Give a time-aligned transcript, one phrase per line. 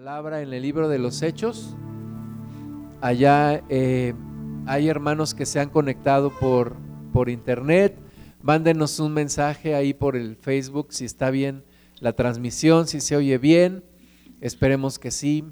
[0.00, 1.76] palabra en el libro de los Hechos.
[3.02, 4.14] Allá eh,
[4.64, 6.74] hay hermanos que se han conectado por,
[7.12, 7.98] por internet.
[8.40, 11.64] Mándenos un mensaje ahí por el Facebook si está bien
[11.98, 13.84] la transmisión, si se oye bien.
[14.40, 15.44] Esperemos que sí.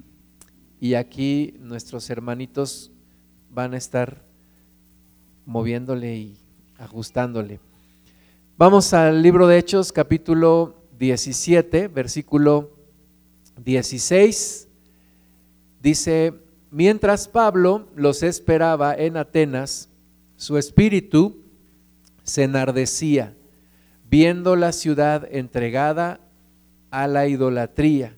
[0.80, 2.90] Y aquí nuestros hermanitos
[3.50, 4.24] van a estar
[5.44, 6.38] moviéndole y
[6.78, 7.60] ajustándole.
[8.56, 12.77] Vamos al libro de Hechos, capítulo 17, versículo
[13.64, 14.68] 16
[15.80, 16.34] dice,
[16.70, 19.88] mientras Pablo los esperaba en Atenas,
[20.36, 21.42] su espíritu
[22.22, 23.34] se enardecía,
[24.08, 26.20] viendo la ciudad entregada
[26.90, 28.14] a la idolatría.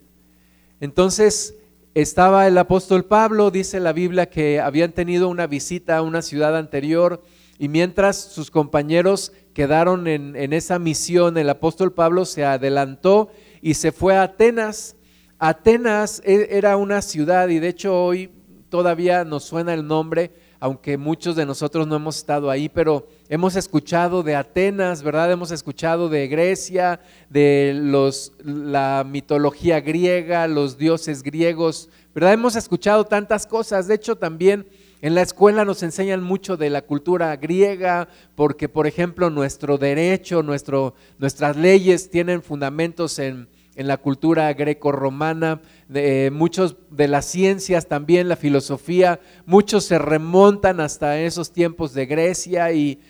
[0.81, 1.55] Entonces
[1.95, 6.57] estaba el apóstol Pablo, dice la Biblia, que habían tenido una visita a una ciudad
[6.57, 7.23] anterior
[7.59, 13.75] y mientras sus compañeros quedaron en, en esa misión, el apóstol Pablo se adelantó y
[13.75, 14.97] se fue a Atenas
[15.43, 18.31] Atenas e, era una ciudad y de hecho hoy
[18.69, 23.57] todavía nos suena el nombre, aunque muchos de nosotros no hemos estado ahí, pero hemos
[23.57, 25.33] escuchado de Atenas, ¿verdad?
[25.33, 32.35] Hemos escuchado de Grecia, de los, la mitología griega, los dioses griegos, ¿verdad?
[32.35, 33.89] Hemos escuchado tantas cosas.
[33.89, 34.67] De hecho, también
[35.01, 40.43] en la escuela nos enseñan mucho de la cultura griega, porque, por ejemplo, nuestro derecho,
[40.43, 43.49] nuestro, nuestras leyes tienen fundamentos en
[43.81, 45.63] en la cultura greco-romana,
[45.95, 52.05] eh, muchos de las ciencias también, la filosofía, muchos se remontan hasta esos tiempos de
[52.05, 53.01] Grecia y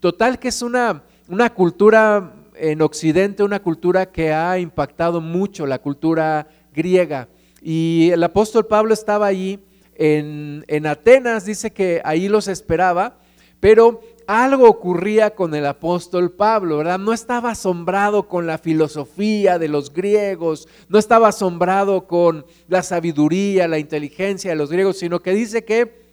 [0.00, 5.78] total que es una, una cultura en Occidente, una cultura que ha impactado mucho la
[5.78, 7.30] cultura griega.
[7.62, 9.58] Y el apóstol Pablo estaba allí
[9.94, 13.18] en, en Atenas, dice que ahí los esperaba,
[13.60, 16.98] pero algo ocurría con el apóstol Pablo, ¿verdad?
[16.98, 23.66] No estaba asombrado con la filosofía de los griegos, no estaba asombrado con la sabiduría,
[23.66, 26.06] la inteligencia de los griegos, sino que dice que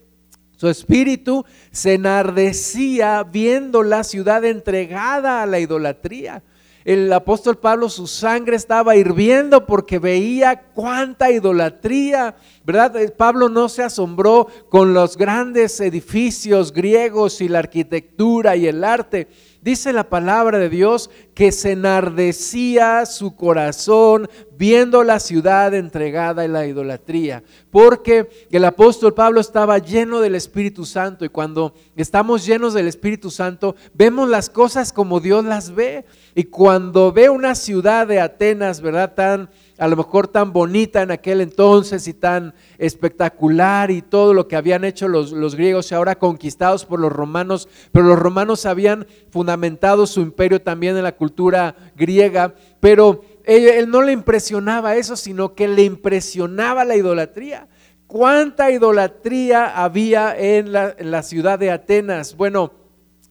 [0.55, 6.41] su espíritu se enardecía viendo la ciudad entregada a la idolatría
[6.85, 12.95] el apóstol Pablo, su sangre estaba hirviendo porque veía cuánta idolatría, ¿verdad?
[12.97, 18.83] Eh, Pablo no se asombró con los grandes edificios griegos y la arquitectura y el
[18.83, 19.27] arte.
[19.65, 26.53] Dice la palabra de Dios que se enardecía su corazón viendo la ciudad entregada en
[26.53, 32.75] la idolatría, porque el apóstol Pablo estaba lleno del Espíritu Santo y cuando estamos llenos
[32.75, 36.05] del Espíritu Santo vemos las cosas como Dios las ve
[36.35, 39.15] y cuando ve una ciudad de Atenas, ¿verdad?
[39.15, 44.47] Tan a lo mejor tan bonita en aquel entonces y tan espectacular y todo lo
[44.47, 48.65] que habían hecho los, los, griegos y ahora conquistados por los romanos, pero los romanos
[48.65, 55.15] habían fundamentado su imperio también en la cultura griega, pero él, no le impresionaba eso,
[55.15, 57.67] sino que le impresionaba la idolatría.
[58.07, 62.35] ¿Cuánta idolatría había en la ciudad de Atenas?
[62.37, 62.84] Bueno,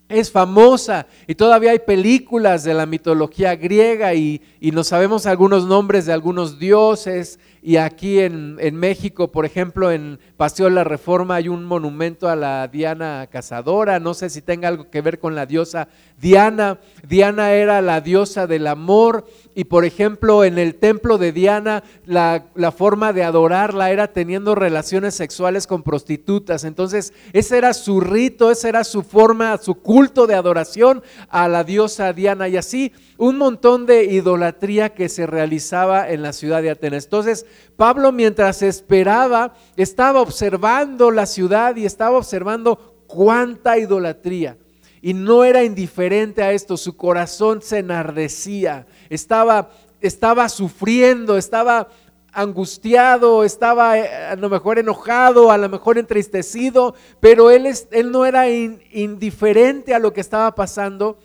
[0.08, 5.66] es famosa y todavía hay películas de la mitología griega y, y no sabemos algunos
[5.66, 7.38] nombres de algunos dioses.
[7.62, 12.28] Y aquí en, en, México, por ejemplo, en Paseo de la Reforma hay un monumento
[12.28, 15.88] a la Diana Cazadora, no sé si tenga algo que ver con la diosa
[16.20, 16.78] Diana.
[17.08, 22.44] Diana era la diosa del amor y, por ejemplo, en el templo de Diana la,
[22.76, 26.64] forma de adorarla era teniendo relaciones sexuales con prostitutas.
[26.64, 31.62] Entonces, ese era su rito, esa era su forma, su culto de adoración a la
[31.62, 36.70] diosa Diana y así un montón de idolatría que se realizaba en la ciudad de
[36.70, 37.04] Atenas.
[37.04, 44.56] Entonces, Pablo mientras esperaba, estaba observando la ciudad y estaba observando cuánta idolatría.
[45.04, 49.68] Y no era indiferente a esto, su corazón se enardecía, estaba,
[50.00, 51.88] estaba sufriendo, estaba
[52.32, 58.24] angustiado, estaba eh, a lo mejor enojado, a lo mejor entristecido, pero él, él no
[58.24, 61.18] era indiferente a lo que estaba pasando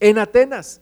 [0.00, 0.80] en Atenas.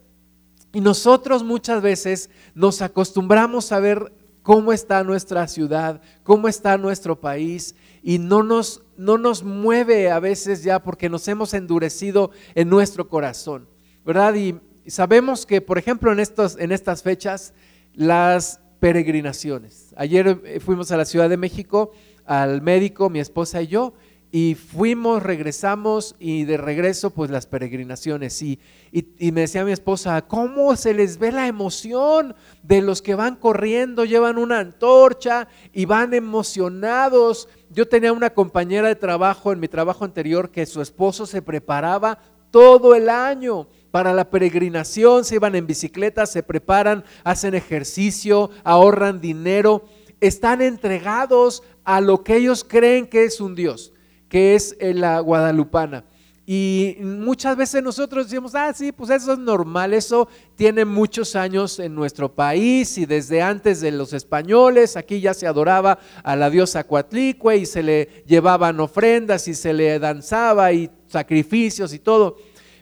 [0.72, 4.12] Y nosotros muchas veces nos acostumbramos a ver
[4.44, 7.74] cómo está nuestra ciudad, cómo está nuestro país
[8.06, 13.08] y no nos, no nos mueve a veces ya porque nos hemos endurecido en nuestro
[13.08, 13.66] corazón,
[14.04, 14.34] ¿verdad?
[14.34, 17.54] Y sabemos que, por ejemplo, en, estos, en estas fechas,
[17.94, 19.94] las peregrinaciones.
[19.96, 21.92] Ayer eh, fuimos a la Ciudad de México
[22.26, 23.94] al médico, mi esposa y yo,
[24.36, 28.42] y fuimos, regresamos y de regreso pues las peregrinaciones.
[28.42, 28.58] Y,
[28.90, 32.34] y, me decía mi esposa, ¿cómo se les ve la emoción
[32.64, 37.48] de los que van corriendo, llevan una antorcha y van emocionados?
[37.70, 42.18] Yo tenía una compañera de trabajo en mi trabajo anterior que su esposo se preparaba
[42.50, 49.20] todo el año para la peregrinación, se iban en bicicleta, se preparan, hacen ejercicio, ahorran
[49.20, 49.84] dinero
[50.20, 53.92] están entregados a lo que ellos creen que es un Dios,
[54.34, 56.02] que es la guadalupana.
[56.44, 60.26] Y muchas veces nosotros decimos, ah, sí, pues eso es normal, eso
[60.56, 65.46] tiene muchos años en nuestro país y desde antes de los españoles, aquí ya se
[65.46, 70.90] adoraba a la diosa Coatlicue y se le llevaban ofrendas y se le danzaba y
[71.06, 72.36] sacrificios y todo.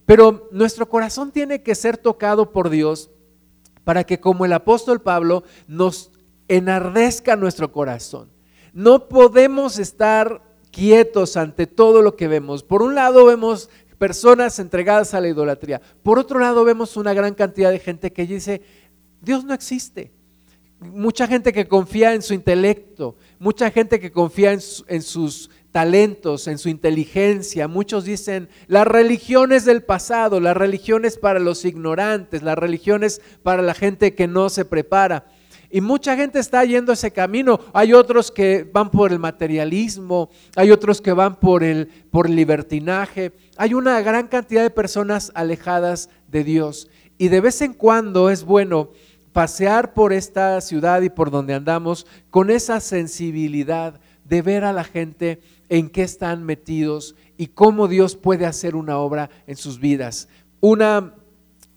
[0.07, 3.11] Pero nuestro corazón tiene que ser tocado por Dios
[3.85, 6.13] para que como el apóstol Pablo nos
[6.49, 8.31] enardezca nuestro corazón.
[8.73, 12.65] No podemos estar quietos ante todo lo que vemos.
[12.65, 15.81] Por un lado vemos personas entregadas a la idolatría.
[16.03, 18.63] Por otro lado vemos una gran cantidad de gente que dice,
[19.21, 20.11] Dios no existe.
[20.81, 26.59] Mucha gente que confía en su intelecto, mucha gente que confía en, sus talentos, en
[26.59, 27.69] su inteligencia.
[27.69, 33.75] Muchos dicen, las religiones del pasado, las religiones para los ignorantes, las religiones para la
[33.75, 35.27] gente que no se prepara.
[35.75, 37.59] Y mucha gente está yendo ese camino.
[37.73, 43.33] Hay otros que van por el materialismo, hay otros que van por el por libertinaje.
[43.57, 46.91] Hay una gran cantidad de personas alejadas de Dios.
[47.17, 48.91] Y de vez en cuando es bueno
[49.33, 54.85] pasear por esta ciudad y por donde andamos con esa sensibilidad de ver a la
[54.85, 55.41] gente
[55.71, 60.29] en qué están metidos y cómo Dios puede hacer una obra en sus vidas.
[60.61, 61.15] Una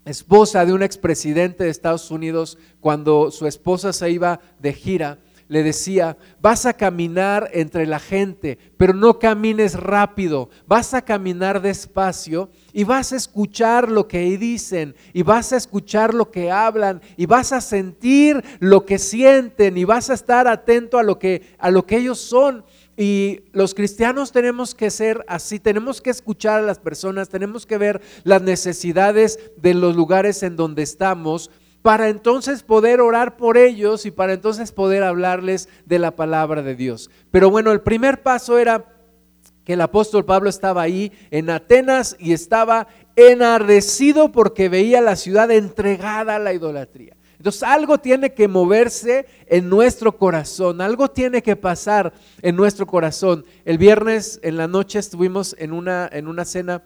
[0.05, 5.61] esposa de un expresidente de Estados Unidos, cuando su esposa se iba de gira, le
[5.61, 12.49] decía, vas a caminar entre la gente, pero no camines rápido, vas a caminar despacio
[12.73, 17.27] y vas a escuchar lo que dicen y vas a escuchar lo que hablan y
[17.27, 21.69] vas a sentir lo que sienten y vas a estar atento a lo que, a
[21.69, 22.65] lo que ellos son.
[22.97, 27.77] Y los cristianos tenemos que ser así, tenemos que escuchar a las personas, tenemos que
[27.77, 31.51] ver las necesidades de los lugares en donde estamos
[31.81, 36.75] para entonces poder orar por ellos y para entonces poder hablarles de la palabra de
[36.75, 37.11] Dios.
[37.31, 38.85] Pero bueno, el primer paso era
[39.65, 45.51] que el apóstol Pablo estaba ahí en Atenas y estaba enardecido porque veía la ciudad
[45.51, 47.17] entregada a la idolatría.
[47.37, 53.45] Entonces algo tiene que moverse en nuestro corazón, algo tiene que pasar en nuestro corazón.
[53.65, 56.83] El viernes en la noche estuvimos en una, en una cena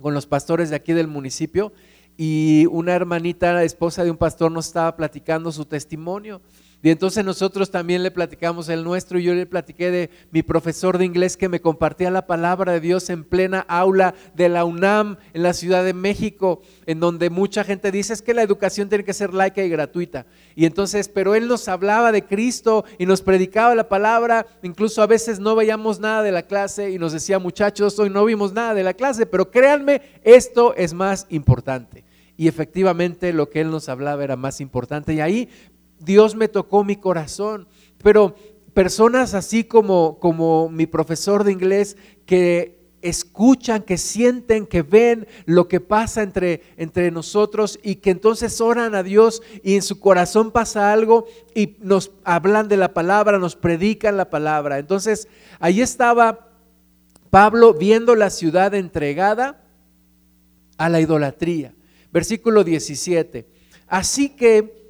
[0.00, 1.72] con los pastores de aquí del municipio
[2.16, 6.40] y una hermanita, esposa de un pastor, nos estaba platicando su testimonio
[6.84, 10.98] y entonces nosotros también le platicamos el nuestro y yo le platiqué de mi profesor
[10.98, 15.16] de inglés que me compartía la palabra de Dios en plena aula de la UNAM
[15.32, 19.02] en la Ciudad de México, en donde mucha gente dice es que la educación tiene
[19.02, 20.26] que ser laica y gratuita.
[20.56, 25.06] Y entonces, pero él nos hablaba de Cristo y nos predicaba la palabra, incluso a
[25.06, 28.74] veces no veíamos nada de la clase y nos decía muchachos, hoy no vimos nada
[28.74, 32.04] de la clase, pero créanme, esto es más importante.
[32.36, 35.14] Y efectivamente lo que él nos hablaba era más importante.
[35.14, 35.48] Y ahí
[35.98, 37.68] Dios me tocó mi corazón.
[38.02, 38.34] Pero
[38.74, 41.96] personas así como, como mi profesor de inglés
[42.26, 48.60] que escuchan, que sienten, que ven lo que pasa entre, entre nosotros y que entonces
[48.62, 53.38] oran a Dios y en su corazón pasa algo y nos hablan de la palabra,
[53.38, 54.78] nos predican la palabra.
[54.78, 55.28] Entonces
[55.60, 56.48] ahí estaba
[57.28, 59.62] Pablo viendo la ciudad entregada
[60.78, 61.74] a la idolatría.
[62.10, 63.46] Versículo 17.
[63.86, 64.83] Así que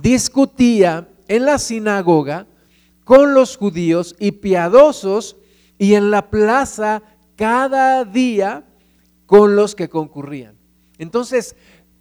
[0.00, 2.46] discutía en la sinagoga
[3.04, 5.36] con los judíos y piadosos
[5.78, 7.02] y en la plaza
[7.36, 8.64] cada día
[9.26, 10.56] con los que concurrían.
[10.98, 11.54] Entonces,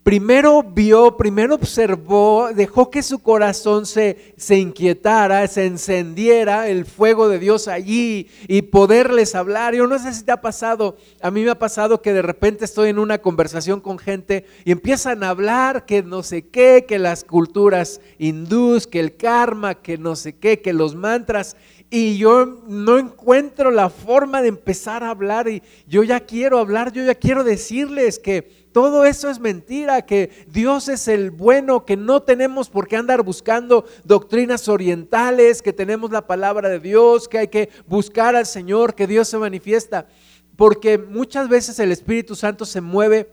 [0.07, 7.27] primero vio, primero observó, dejó que su corazón se, se inquietara, se encendiera el fuego
[7.27, 9.75] de Dios allí y poderles hablar.
[9.75, 12.63] Yo no sé si te ha pasado, a mí me ha pasado que de repente
[12.63, 16.99] estoy en una conversación con gente y empiezan a hablar que no sé qué, que
[16.99, 21.57] las culturas hindús, que el karma, que no sé qué, que los mantras
[21.89, 26.91] y yo no encuentro la forma de empezar a hablar y yo ya quiero hablar,
[26.91, 31.97] yo ya quiero decirles que todo eso es mentira, que Dios es el bueno, que
[31.97, 37.39] no tenemos por qué andar buscando doctrinas orientales, que tenemos la palabra de Dios, que
[37.39, 40.05] hay que buscar al Señor, que Dios se manifiesta.
[40.55, 43.31] Porque muchas veces el Espíritu Santo se mueve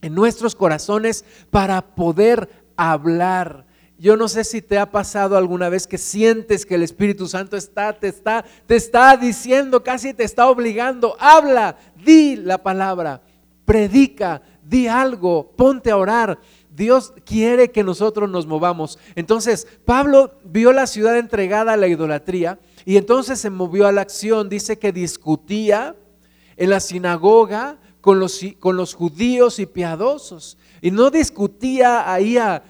[0.00, 3.66] en nuestros corazones para poder hablar.
[3.98, 7.56] Yo no sé si te ha pasado alguna vez que sientes que el Espíritu Santo
[7.56, 13.22] está, te está, te está diciendo, casi te está obligando, habla, di la palabra,
[13.64, 16.38] predica, di algo, ponte a orar.
[16.70, 18.98] Dios quiere que nosotros nos movamos.
[19.16, 24.02] Entonces, Pablo vio la ciudad entregada a la idolatría y entonces se movió a la
[24.02, 24.48] acción.
[24.48, 25.96] Dice que discutía
[26.56, 30.56] en la sinagoga con los, con los judíos y piadosos.
[30.80, 32.62] Y no discutía ahí a,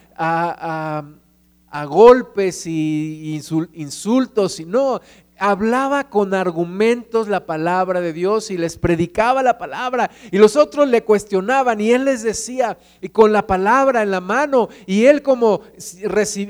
[1.71, 3.39] a golpes y
[3.73, 5.01] insultos, y no,
[5.39, 10.87] hablaba con argumentos la palabra de Dios y les predicaba la palabra y los otros
[10.87, 15.21] le cuestionaban y él les decía y con la palabra en la mano y él
[15.21, 15.61] como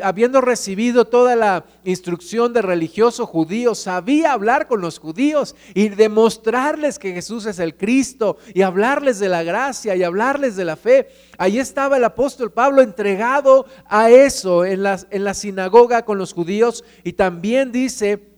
[0.04, 6.98] habiendo recibido toda la instrucción de religioso judío sabía hablar con los judíos y demostrarles
[6.98, 11.10] que Jesús es el Cristo y hablarles de la gracia y hablarles de la fe.
[11.38, 16.84] Ahí estaba el apóstol Pablo entregado a eso en en la sinagoga con los judíos
[17.04, 18.29] y también dice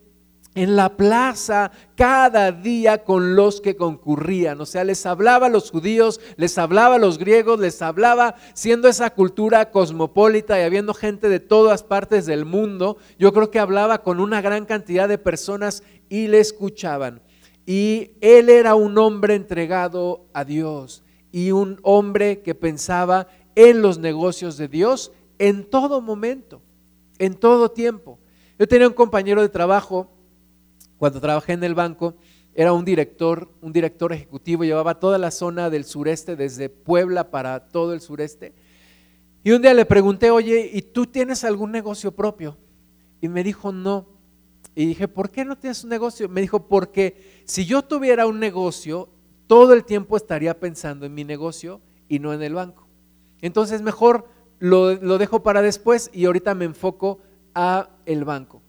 [0.54, 4.60] en la plaza cada día con los que concurrían.
[4.60, 8.88] O sea, les hablaba a los judíos, les hablaba a los griegos, les hablaba siendo
[8.88, 12.98] esa cultura cosmopolita y habiendo gente de todas partes del mundo.
[13.18, 17.22] Yo creo que hablaba con una gran cantidad de personas y le escuchaban.
[17.66, 24.00] Y él era un hombre entregado a Dios y un hombre que pensaba en los
[24.00, 26.62] negocios de Dios en todo momento,
[27.20, 28.20] en todo tiempo.
[28.60, 30.11] Yo tenía un compañero de trabajo
[31.02, 32.14] cuando trabajé en el banco,
[32.54, 37.70] era un director, un director ejecutivo, llevaba toda la zona del sureste, desde Puebla para
[37.70, 38.54] todo el sureste.
[39.44, 42.56] Y un día le pregunté, oye, ¿y tú tienes algún negocio propio?
[43.20, 44.10] Y me dijo, no.
[44.76, 46.30] Y dije, ¿por qué no tienes un negocio?
[46.30, 49.10] Me dijo, porque si yo tuviera un negocio,
[49.48, 52.88] todo el tiempo estaría pensando en mi negocio y no en el banco.
[53.42, 54.28] Entonces mejor
[54.60, 57.22] lo, lo dejo para después y ahorita me enfoco
[57.56, 58.62] a el banco.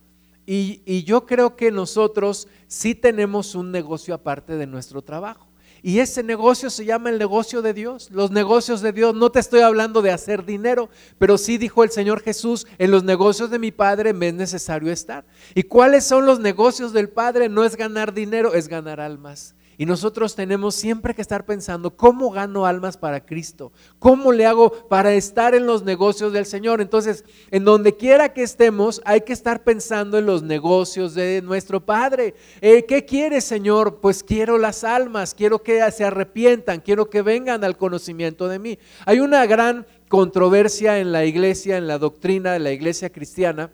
[0.47, 5.49] Y, yo creo que nosotros sí tenemos un negocio aparte de nuestro trabajo.
[5.85, 8.09] Y ese negocio se llama el negocio de Dios.
[8.13, 11.91] Los negocios de Dios, no te estoy hablando de hacer dinero, pero sí dijo el
[11.91, 15.25] Señor Jesús, en los negocios de mi Padre me es necesario estar.
[15.55, 17.49] ¿Y cuáles son los negocios del Padre?
[17.49, 19.57] No es ganar dinero, es ganar almas.
[19.79, 23.73] Y nosotros tenemos siempre que estar pensando, ¿cómo gano almas para Cristo?
[23.99, 26.81] ¿Cómo le hago para estar en los negocios del Señor?
[26.81, 31.85] Entonces, en donde quiera que estemos, hay que estar pensando en los negocios de nuestro
[31.85, 32.35] Padre.
[32.61, 34.01] Eh, ¿Qué quiere, Señor?
[34.01, 38.79] Pues quiero las almas, quiero que se arrepientan, quiero que vengan al conocimiento de mí.
[39.07, 43.71] Hay una gran controversia en la iglesia, en la doctrina de la iglesia cristiana,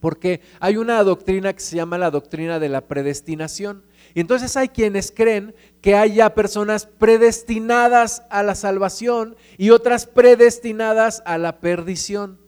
[0.00, 3.84] porque hay una doctrina que se llama la doctrina de la predestinación.
[4.14, 11.22] Y entonces hay quienes creen que haya personas predestinadas a la salvación y otras predestinadas
[11.24, 12.38] a la perdición.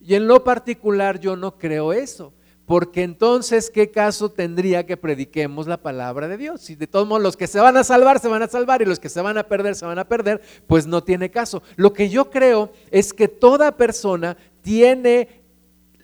[0.00, 2.32] Y en lo particular yo no creo eso.
[2.66, 6.62] Porque entonces, ¿qué caso tendría que prediquemos la palabra de Dios?
[6.62, 8.86] Si de todos modos los que se van a salvar, se van a salvar y
[8.86, 11.62] los que se van a perder, se van a perder, pues no tiene caso.
[11.76, 15.42] Lo que yo creo es que toda persona tiene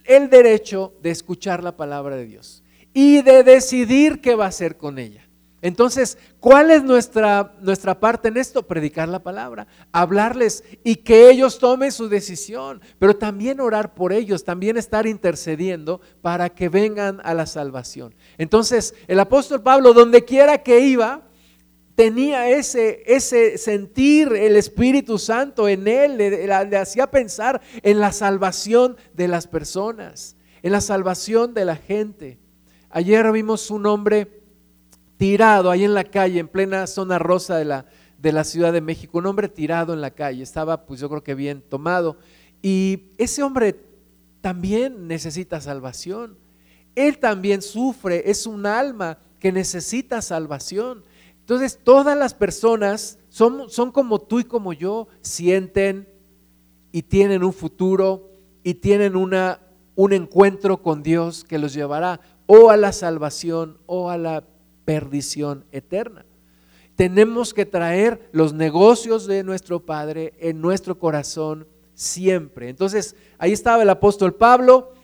[0.05, 2.63] el derecho de escuchar la palabra de Dios
[2.93, 5.31] y de decidir qué va a hacer con ella.
[5.63, 8.67] Entonces, ¿cuál es nuestra, nuestra parte en esto?
[8.67, 14.45] Predicar la palabra, hablarles y que ellos tomen su decisión, pero también orar por ellos,
[14.45, 18.15] también estar intercediendo para que vengan a la salvación.
[18.39, 21.29] Entonces, el apóstol Pablo, donde quiera que iba,
[21.95, 28.97] tenía ese, ese sentir, el Espíritu Santo en él, le hacía pensar en la salvación
[29.13, 32.40] de las personas, en la salvación de la gente.
[32.93, 34.43] Ayer vimos un hombre
[35.17, 37.87] tirado ahí en la calle, en plena zona rosa de la,
[38.19, 41.23] de la Ciudad de México, un hombre tirado en la calle, estaba pues yo creo
[41.23, 42.17] que bien tomado.
[42.61, 43.79] Y ese hombre
[44.41, 46.37] también necesita salvación.
[46.97, 51.05] Él también sufre, es un alma que necesita salvación.
[51.39, 56.09] Entonces todas las personas son, son como tú y como yo, sienten
[56.91, 58.31] y tienen un futuro
[58.65, 59.61] y tienen una,
[59.95, 62.21] un encuentro con Dios que los llevará
[62.53, 64.43] o a la salvación o a la
[64.85, 66.27] perdición eterna.
[66.97, 72.69] Tenemos que traer los negocios de nuestro Padre en nuestro corazón siempre.
[72.69, 74.95] Entonces, ahí estaba el apóstol Pablo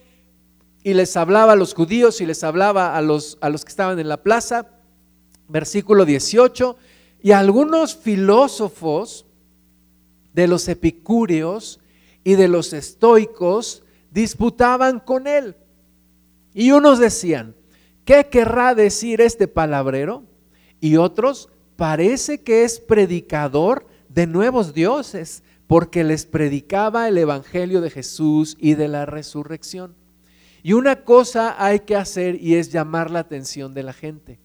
[0.83, 4.01] y les hablaba a los judíos y les hablaba a los, a los que estaban
[4.01, 4.67] en la plaza,
[5.47, 6.77] versículo 18,
[7.23, 9.25] y algunos filósofos
[10.33, 11.79] de los epicúreos
[12.25, 15.55] y de los estoicos disputaban con él
[16.59, 17.55] y unos decían,
[18.07, 20.25] ¿qué querrá decir este palabrero?
[20.81, 27.91] Y otros, parece que es predicador de nuevos dioses, porque les predicaba el Evangelio de
[27.91, 29.97] Jesús y de la resurrección.
[30.63, 34.39] Y una cosa hay que hacer y es llamar la atención de la gente.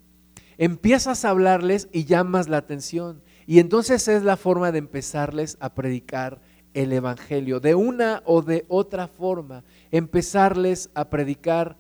[0.58, 3.22] Empiezas a hablarles y llamas la atención.
[3.48, 6.42] Y entonces es la forma de empezarles a predicar
[6.74, 11.78] el Evangelio, de una o de otra forma, empezarles a predicar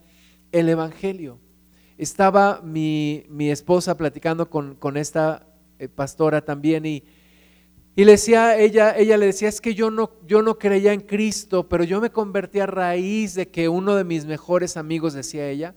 [0.51, 1.39] el Evangelio.
[1.97, 5.47] Estaba mi, esposa platicando con, esta
[5.79, 7.03] eh, pastora también y
[7.95, 11.01] Y le decía, ella, ella le decía, es que yo no, yo no creía en
[11.01, 15.49] Cristo, pero yo me convertí a raíz de que uno de mis mejores amigos, decía
[15.49, 15.75] ella,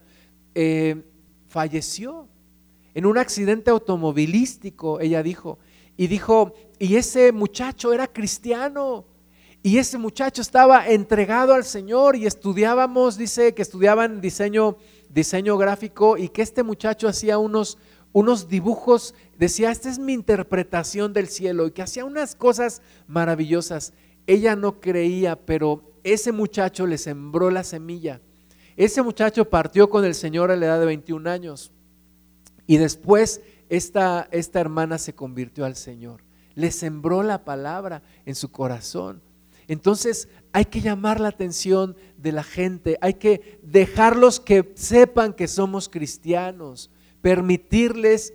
[0.54, 1.02] eh,
[1.48, 2.28] falleció
[2.94, 5.58] en un accidente automovilístico, ella dijo.
[5.96, 9.04] Y dijo, y ese muchacho era cristiano.
[9.66, 14.76] Y ese muchacho estaba entregado al Señor y estudiábamos, dice que estudiaban diseño,
[15.08, 17.78] diseño gráfico y que este muchacho hacía unos,
[18.12, 23.94] unos dibujos, decía, esta es mi interpretación del cielo y que hacía unas cosas maravillosas.
[24.26, 28.20] Ella no creía, pero ese muchacho le sembró la semilla.
[28.76, 31.72] Ese muchacho partió con el Señor a la edad de 21 años
[32.66, 33.40] y después
[33.70, 36.22] esta, esta hermana se convirtió al Señor.
[36.54, 39.22] Le sembró la palabra en su corazón.
[39.68, 45.48] Entonces hay que llamar la atención de la gente, hay que dejarlos que sepan que
[45.48, 46.90] somos cristianos,
[47.20, 48.34] permitirles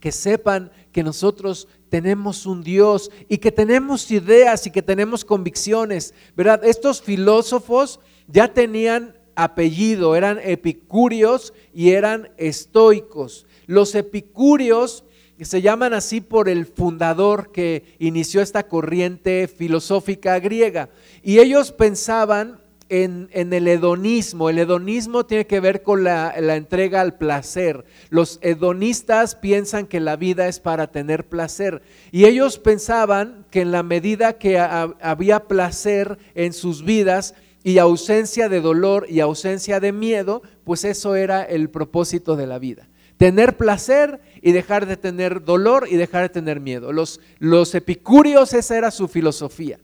[0.00, 6.14] que sepan que nosotros tenemos un Dios y que tenemos ideas y que tenemos convicciones,
[6.36, 6.64] ¿verdad?
[6.64, 13.46] Estos filósofos ya tenían apellido, eran epicúreos y eran estoicos.
[13.66, 15.04] Los epicúreos
[15.44, 20.88] se llaman así por el fundador que inició esta corriente filosófica griega.
[21.22, 24.50] Y ellos pensaban en, el hedonismo.
[24.50, 27.84] El hedonismo tiene que ver con la, entrega al placer.
[28.10, 31.82] Los hedonistas piensan que la vida es para tener placer.
[32.10, 38.48] Y ellos pensaban que en la medida que había placer en sus vidas, y ausencia
[38.48, 42.88] de dolor y ausencia de miedo, pues eso era el propósito de la vida.
[43.18, 46.92] Tener placer y dejar de tener dolor y dejar de tener miedo.
[46.92, 49.78] Los, los epicúreos, esa era su filosofía.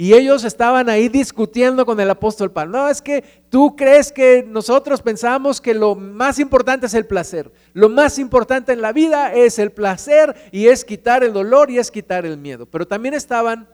[0.00, 2.78] Y ellos estaban ahí discutiendo con el apóstol Pablo.
[2.78, 7.50] No, es que tú crees que nosotros pensamos que lo más importante es el placer.
[7.72, 11.78] Lo más importante en la vida es el placer y es quitar el dolor y
[11.78, 12.64] es quitar el miedo.
[12.66, 13.68] Pero también estaban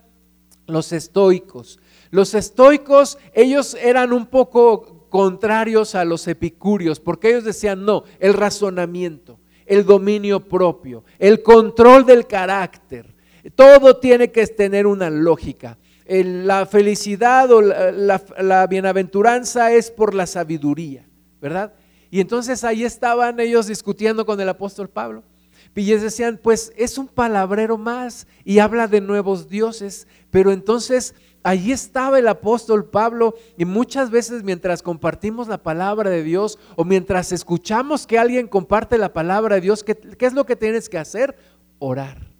[0.66, 1.78] los estoicos.
[2.10, 8.32] Los estoicos, ellos eran un poco contrarios a los epicúreos, porque ellos decían, no, el
[8.32, 13.14] razonamiento, el dominio propio, el control del carácter,
[13.54, 21.06] todo tiene que tener una lógica la felicidad o la, bienaventuranza es por la sabiduría,
[21.40, 21.72] ¿verdad?
[22.10, 25.24] Y entonces ahí estaban ellos discutiendo con el apóstol Pablo.
[25.74, 31.14] Y ellos decían, pues es un palabrero más y habla de nuevos dioses, pero entonces
[31.44, 36.84] allí estaba el apóstol Pablo y muchas veces mientras compartimos la palabra de Dios o
[36.84, 40.88] mientras escuchamos que alguien comparte la palabra de Dios, ¿qué, qué es lo que tienes
[40.88, 41.36] que hacer?
[41.78, 42.32] Orar.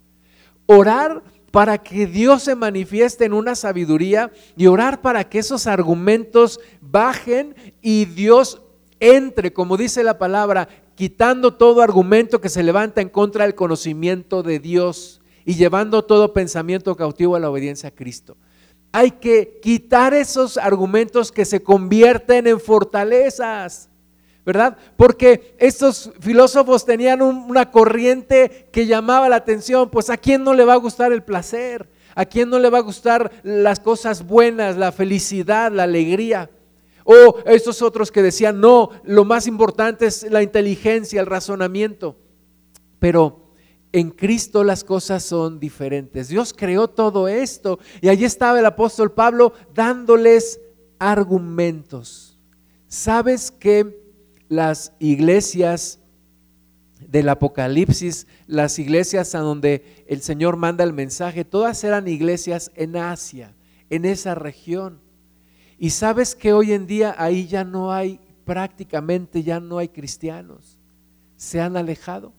[0.65, 6.59] Orar para que Dios se manifieste en una sabiduría y orar para que esos argumentos
[6.81, 8.61] bajen y Dios
[8.99, 14.41] entre, como dice la palabra, quitando todo argumento que se levanta en contra del conocimiento
[14.41, 18.35] de Dios y llevando todo pensamiento cautivo a la obediencia a Cristo.
[18.97, 23.89] Hay que quitar esos argumentos que se convierten en fortalezas.
[24.45, 24.77] ¿verdad?
[24.95, 30.63] Porque estos filósofos tenían una corriente que llamaba la atención, pues a quién no le
[30.63, 34.77] va a gustar el placer, a quién no le va a gustar las cosas buenas,
[34.77, 36.49] la felicidad, la alegría.
[37.03, 42.15] O estos otros que decían, no, lo más importante es la inteligencia, el razonamiento.
[42.99, 43.44] Pero
[43.99, 46.27] en Cristo las cosas son diferentes.
[46.27, 50.59] Dios creó todo esto y allí estaba el apóstol Pablo dándoles
[50.99, 52.37] argumentos.
[52.87, 54.05] ¿Sabes qué?
[54.47, 55.99] las iglesias
[56.99, 62.95] del Apocalipsis, las iglesias a donde el Señor manda el mensaje, todas eran iglesias en
[62.95, 63.55] Asia,
[63.89, 64.99] en esa región.
[65.77, 70.79] Y sabes que hoy en día ahí ya no hay, prácticamente ya no hay cristianos,
[71.35, 72.33] se han alejado.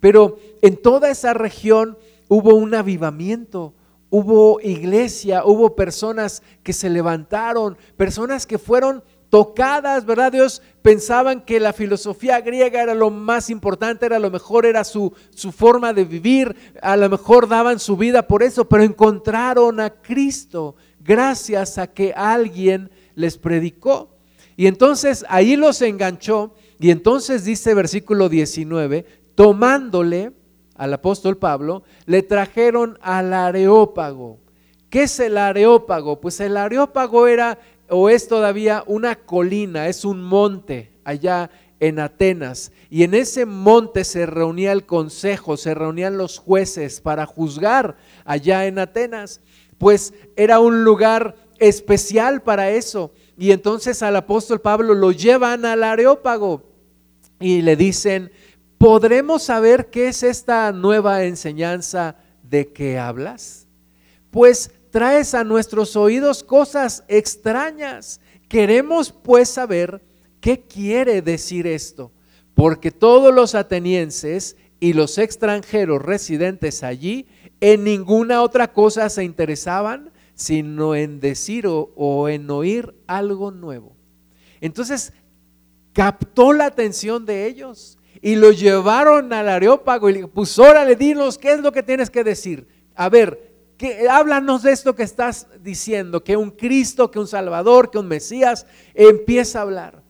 [0.00, 1.96] Pero en toda esa región
[2.28, 3.74] hubo un avivamiento,
[4.10, 10.32] hubo iglesia, hubo personas que se levantaron, personas que fueron tocadas, ¿verdad?
[10.32, 15.12] Dios pensaban que la filosofía griega era lo más importante, era lo mejor, era su,
[15.30, 19.90] su forma de vivir, a lo mejor daban su vida por eso, pero encontraron a
[19.90, 24.16] Cristo gracias a que alguien les predicó.
[24.56, 29.04] Y entonces ahí los enganchó y entonces dice versículo 19,
[29.36, 30.32] tomándole
[30.74, 34.40] al apóstol Pablo, le trajeron al areópago.
[34.90, 36.20] ¿Qué es el areópago?
[36.20, 42.72] Pues el areópago era o es todavía una colina, es un monte allá en Atenas.
[42.90, 48.66] Y en ese monte se reunía el consejo, se reunían los jueces para juzgar allá
[48.66, 49.40] en Atenas.
[49.78, 53.12] Pues era un lugar especial para eso.
[53.36, 56.62] Y entonces al apóstol Pablo lo llevan al Areópago
[57.38, 58.30] y le dicen,
[58.78, 63.66] ¿podremos saber qué es esta nueva enseñanza ¿de qué hablas?
[64.30, 68.20] Pues traes a nuestros oídos cosas extrañas.
[68.48, 70.02] Queremos pues saber
[70.40, 72.12] qué quiere decir esto,
[72.54, 77.26] porque todos los atenienses y los extranjeros residentes allí
[77.60, 83.96] en ninguna otra cosa se interesaban, sino en decir o, en oír algo nuevo.
[84.60, 85.12] Entonces
[85.92, 91.38] captó la atención de ellos y lo llevaron al areópago y le pues órale, dinos,
[91.38, 92.66] ¿qué es lo que tienes que decir?
[92.96, 97.88] A ver, que, háblanos de esto que estás diciendo, que un Cristo, que un Salvador,
[97.88, 100.02] que un Mesías, empieza a hablar.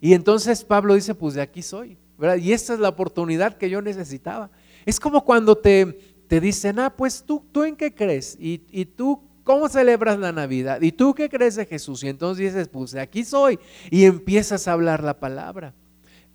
[0.00, 1.98] Y entonces Pablo dice, pues de aquí soy.
[2.40, 4.50] Y esta es la oportunidad que yo necesitaba.
[4.86, 8.86] Es como cuando te, te dicen, ah, pues tú, tú en qué crees y, y
[8.86, 12.04] tú cómo celebras la Navidad y tú qué crees de Jesús.
[12.04, 13.58] Y entonces dices, pues de aquí soy
[13.90, 15.74] y empiezas a hablar la palabra.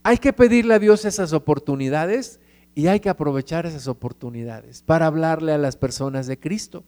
[0.07, 2.39] Hay que pedirle a Dios esas oportunidades
[2.75, 6.83] y hay que aprovechar esas oportunidades para hablarle a las personas de Cristo.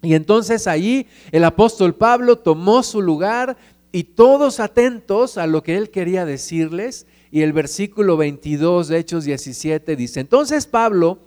[0.00, 3.58] Y entonces allí el apóstol Pablo tomó su lugar
[3.92, 7.06] y todos atentos a lo que él quería decirles.
[7.30, 11.18] Y el versículo 22 de Hechos 17 dice, entonces Pablo,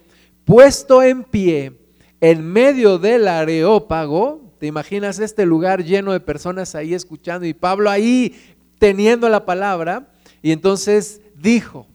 [0.46, 1.74] puesto en pie
[2.22, 7.92] en medio del areópago, te imaginas este lugar lleno de personas ahí escuchando y Pablo
[7.92, 8.34] ahí
[8.80, 10.13] teniendo la palabra,
[10.44, 11.88] y entonces dijo,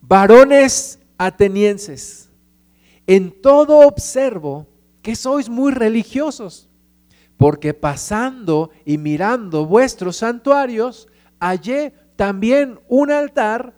[0.00, 2.30] varones atenienses,
[3.06, 4.66] en todo observo
[5.02, 6.66] que sois muy religiosos,
[7.36, 13.74] porque pasando y mirando vuestros santuarios, hallé también un altar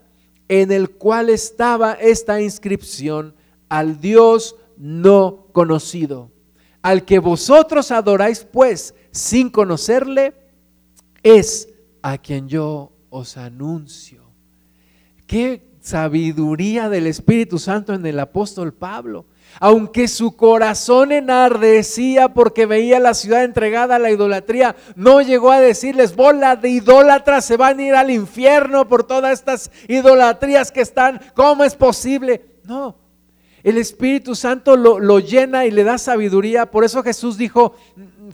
[0.49, 3.35] en el cual estaba esta inscripción
[3.69, 6.31] al Dios no conocido.
[6.81, 10.33] Al que vosotros adoráis, pues, sin conocerle,
[11.25, 11.69] es
[12.03, 14.23] a quien yo os anuncio.
[15.27, 19.25] Qué sabiduría del Espíritu Santo en el apóstol Pablo.
[19.59, 25.61] Aunque su corazón enardecía porque veía la ciudad entregada a la idolatría, no llegó a
[25.61, 30.83] decirles, bola de idólatras se van a ir al infierno por todas estas idolatrías que
[30.83, 32.61] están, ¿cómo es posible?
[32.65, 32.97] No,
[33.67, 36.71] el Espíritu Santo lo, lo, llena y le da sabiduría.
[36.71, 37.75] Por eso Jesús dijo,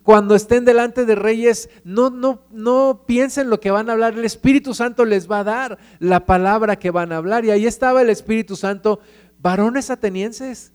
[0.02, 4.26] cuando estén delante de reyes, no, no, no piensen lo que van a hablar, el
[4.26, 7.46] Espíritu Santo les va a dar la palabra que van a hablar.
[7.46, 9.00] Y ahí estaba el Espíritu Santo,
[9.38, 10.74] varones atenienses,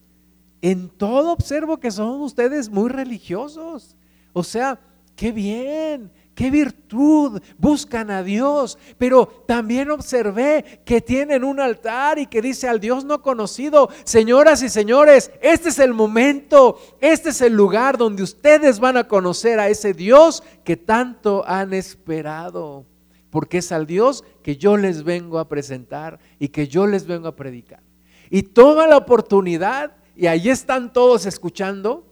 [0.64, 3.96] en todo observo que son ustedes muy religiosos.
[4.34, 4.80] O sea,
[5.16, 12.28] qué bien, qué virtud, buscan a Dios, pero también observé que tienen un altar y
[12.28, 17.42] que dice al Dios no conocido, señoras y señores, este es el momento, este es
[17.42, 22.86] el lugar donde ustedes van a conocer a ese Dios que tanto han esperado,
[23.32, 27.30] porque es al Dios que yo les vengo a presentar y que yo les vengo
[27.30, 27.82] a predicar.
[28.30, 32.06] Y toma la oportunidad y ahí están todos escuchando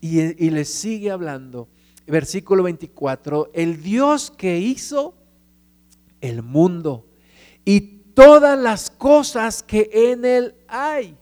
[0.00, 1.66] y, y les sigue hablando
[2.06, 5.14] versículo 24, el Dios que hizo
[6.20, 7.06] el mundo
[7.64, 7.80] y
[8.14, 11.16] todas las cosas que en él hay.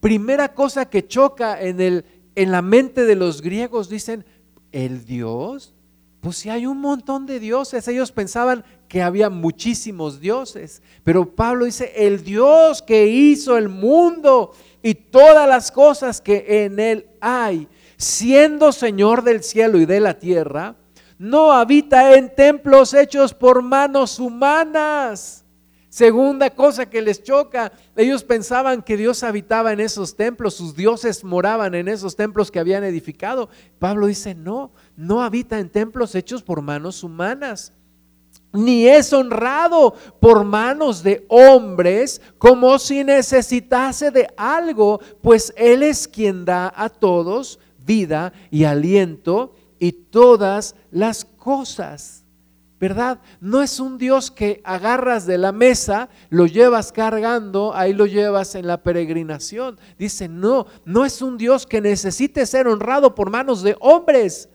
[0.00, 4.24] Primera cosa que choca en, el, en la mente de los griegos, dicen,
[4.72, 5.74] ¿el Dios?
[6.20, 11.66] Pues si hay un montón de dioses, ellos pensaban que había muchísimos dioses, pero Pablo
[11.66, 17.68] dice, el Dios que hizo el mundo y todas las cosas que en él hay
[18.04, 20.76] siendo Señor del cielo y de la tierra,
[21.18, 25.44] no habita en templos hechos por manos humanas.
[25.88, 31.22] Segunda cosa que les choca, ellos pensaban que Dios habitaba en esos templos, sus dioses
[31.22, 33.48] moraban en esos templos que habían edificado.
[33.78, 37.72] Pablo dice, no, no habita en templos hechos por manos humanas,
[38.52, 46.08] ni es honrado por manos de hombres como si necesitase de algo, pues Él es
[46.08, 52.24] quien da a todos vida y aliento y todas las cosas.
[52.80, 53.20] ¿Verdad?
[53.40, 58.56] No es un Dios que agarras de la mesa, lo llevas cargando, ahí lo llevas
[58.56, 59.78] en la peregrinación.
[59.98, 64.48] Dice, no, no es un Dios que necesite ser honrado por manos de hombres.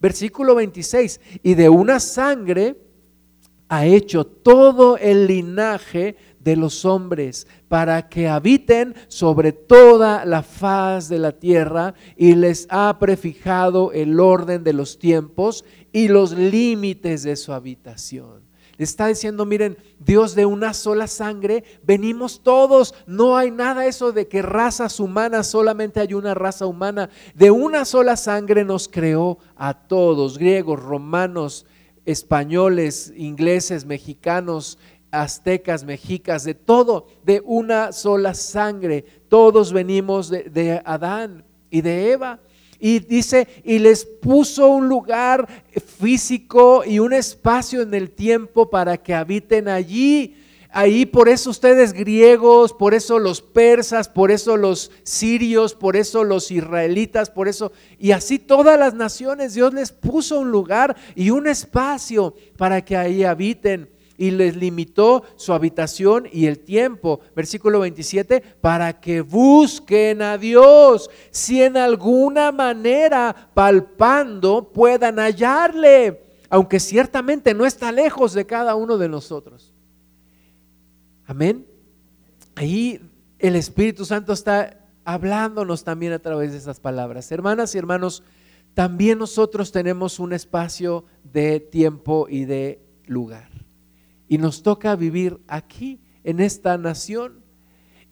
[0.00, 2.76] Versículo 26, y de una sangre
[3.68, 6.16] ha hecho todo el linaje
[6.46, 12.68] de los hombres, para que habiten sobre toda la faz de la tierra y les
[12.70, 18.46] ha prefijado el orden de los tiempos y los límites de su habitación.
[18.78, 24.28] Está diciendo, miren, Dios de una sola sangre, venimos todos, no hay nada eso de
[24.28, 29.74] que razas humanas, solamente hay una raza humana, de una sola sangre nos creó a
[29.74, 31.66] todos, griegos, romanos,
[32.06, 34.78] españoles, ingleses, mexicanos,
[35.22, 39.04] aztecas, mexicas, de todo, de una sola sangre.
[39.28, 42.40] Todos venimos de, Adán y de Eva.
[42.78, 45.48] Y dice, y les puso un lugar
[45.98, 50.36] físico y un espacio en el tiempo para que habiten allí.
[50.70, 56.22] Ahí por eso ustedes griegos, por eso los persas, por eso los sirios, por eso
[56.22, 61.30] los israelitas, por eso, y así todas las naciones, Dios les puso un lugar y
[61.30, 67.20] un espacio para que ahí habiten y les limitó su habitación y el tiempo.
[67.34, 76.80] Versículo 27, para que busquen a Dios, si en alguna manera palpando puedan hallarle, aunque
[76.80, 79.72] ciertamente no está lejos de cada uno de nosotros.
[81.26, 81.66] Amén.
[82.54, 83.00] Ahí
[83.38, 87.30] el Espíritu Santo está hablándonos también a través de esas palabras.
[87.30, 88.22] Hermanas y hermanos,
[88.74, 93.55] también nosotros tenemos un espacio de tiempo y de lugar.
[94.28, 97.42] Y nos toca vivir aquí, en esta nación.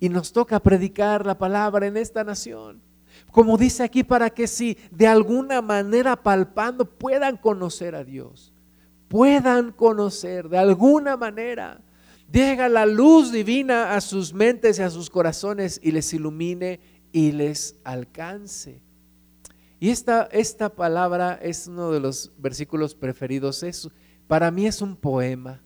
[0.01, 2.83] Y nos toca predicar la palabra en esta nación.
[3.31, 8.53] Como dice aquí, para que si de alguna manera palpando puedan conocer a Dios.
[9.09, 11.81] Puedan conocer de alguna manera.
[12.31, 16.81] Llega la luz divina a sus mentes y a sus corazones y les ilumine
[17.13, 18.83] y les alcance.
[19.79, 23.63] Y esta, esta palabra es uno de los versículos preferidos.
[23.63, 23.89] Es,
[24.27, 25.64] para mí es un poema.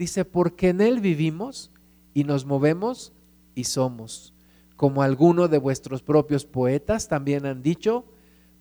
[0.00, 1.70] Dice, porque en Él vivimos
[2.14, 3.12] y nos movemos
[3.54, 4.32] y somos.
[4.74, 8.06] Como algunos de vuestros propios poetas también han dicho,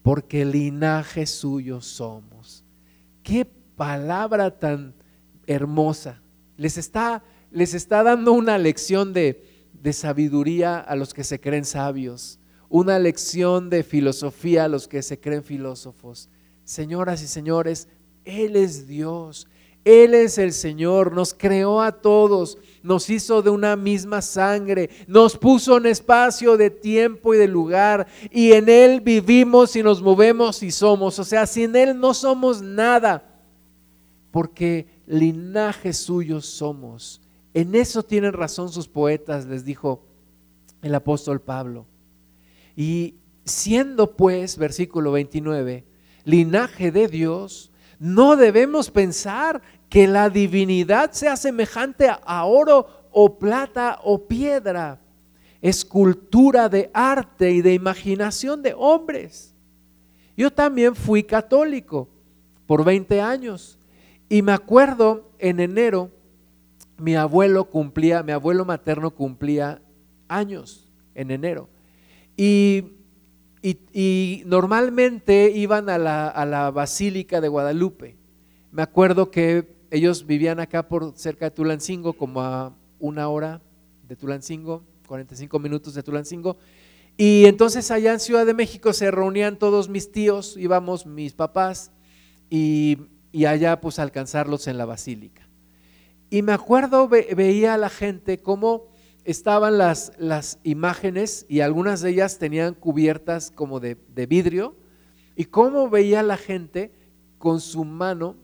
[0.02, 2.65] porque linaje suyo somos.
[3.23, 4.93] Qué palabra tan
[5.47, 6.21] hermosa.
[6.58, 11.63] Les está, les está dando una lección de, de sabiduría a los que se creen
[11.63, 16.28] sabios, una lección de filosofía a los que se creen filósofos.
[16.65, 17.88] Señoras y señores,
[18.25, 19.47] Él es Dios
[19.85, 25.37] él es el Señor, nos creó a todos, nos hizo de una misma sangre, nos
[25.37, 30.63] puso en espacio de tiempo y de lugar y en Él vivimos y nos movemos
[30.63, 31.17] y somos.
[31.19, 33.41] O sea, sin Él no somos nada,
[34.31, 37.21] porque linaje suyo somos.
[37.53, 40.03] En eso tienen razón sus poetas, les dijo
[40.81, 41.85] el apóstol Pablo.
[42.75, 43.15] Y
[43.45, 45.85] siendo pues, versículo 29,
[46.25, 53.99] linaje de Dios, no debemos pensar que la divinidad sea semejante a oro o plata
[54.03, 55.01] o piedra,
[55.62, 59.53] escultura de arte y de imaginación de hombres.
[60.38, 62.07] Yo también fui católico
[62.65, 63.77] por 20 años
[64.29, 66.12] y me acuerdo en enero
[66.97, 69.81] mi abuelo cumplía, mi abuelo materno cumplía
[70.27, 71.69] años en enero.
[72.38, 72.98] Y
[73.62, 78.17] y, normalmente iban a la, Basílica de Guadalupe.
[78.72, 83.62] Me acuerdo que ellos vivían acá por cerca de Tulancingo, como a una hora
[84.08, 86.58] de Tulancingo, 45 minutos de Tulancingo.
[87.17, 91.91] Y entonces allá en Ciudad de México se reunían todos mis tíos, íbamos mis papás
[92.50, 92.98] y,
[93.45, 95.48] allá pues alcanzarlos en la basílica.
[96.30, 98.88] Y me acuerdo, veía a la gente como
[99.25, 104.75] estaban las, las imágenes y algunas de ellas tenían cubiertas como de, vidrio
[105.36, 106.91] y cómo veía la gente
[107.38, 108.36] con su mano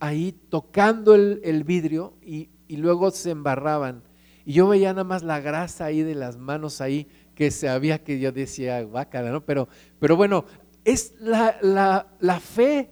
[0.00, 4.02] ahí tocando el, vidrio y, luego se embarraban.
[4.44, 8.02] Y yo veía nada más la grasa ahí de las manos ahí que se había
[8.02, 9.44] que yo decía, guácala, ¿no?
[9.44, 9.68] Pero,
[10.00, 10.44] pero bueno,
[10.84, 12.90] es la, la, la fe.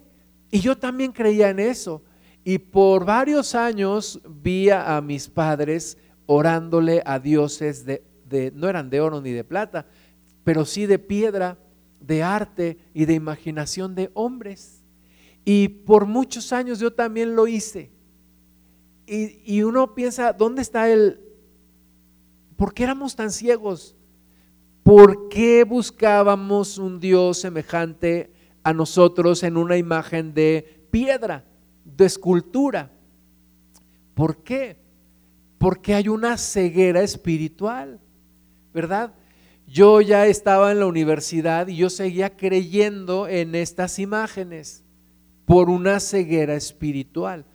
[0.51, 2.03] Y yo también creía en eso.
[2.43, 8.03] Y por varios años vi a mis padres orándole a dioses de,
[8.55, 9.85] no eran de oro ni de plata,
[10.43, 11.57] pero sí de piedra,
[11.99, 14.83] de arte y de imaginación de hombres.
[15.45, 17.91] Y por muchos años yo también lo hice.
[19.05, 21.19] Y, y uno piensa, ¿dónde está el...
[22.55, 23.95] ¿Por qué éramos tan ciegos?
[24.83, 28.33] ¿Por qué buscábamos un Dios semejante
[28.63, 31.45] a nosotros en una imagen de piedra,
[31.85, 32.91] de escultura?
[34.13, 34.82] ¿Por qué?
[35.63, 38.01] Porque hay una ceguera espiritual,
[38.73, 39.13] ¿verdad?
[39.65, 44.83] Yo ya estaba en la universidad y yo seguía creyendo en estas imágenes
[45.45, 47.45] por una ceguera espiritual.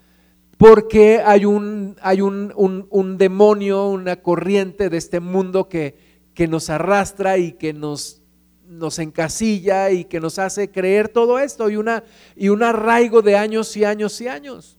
[0.56, 5.98] Porque hay un, hay un, demonio, una corriente de este mundo que,
[6.32, 8.22] que nos arrastra y que nos,
[8.66, 13.36] nos encasilla y que nos hace creer todo esto y, una, y un arraigo de
[13.36, 14.78] años y años y años.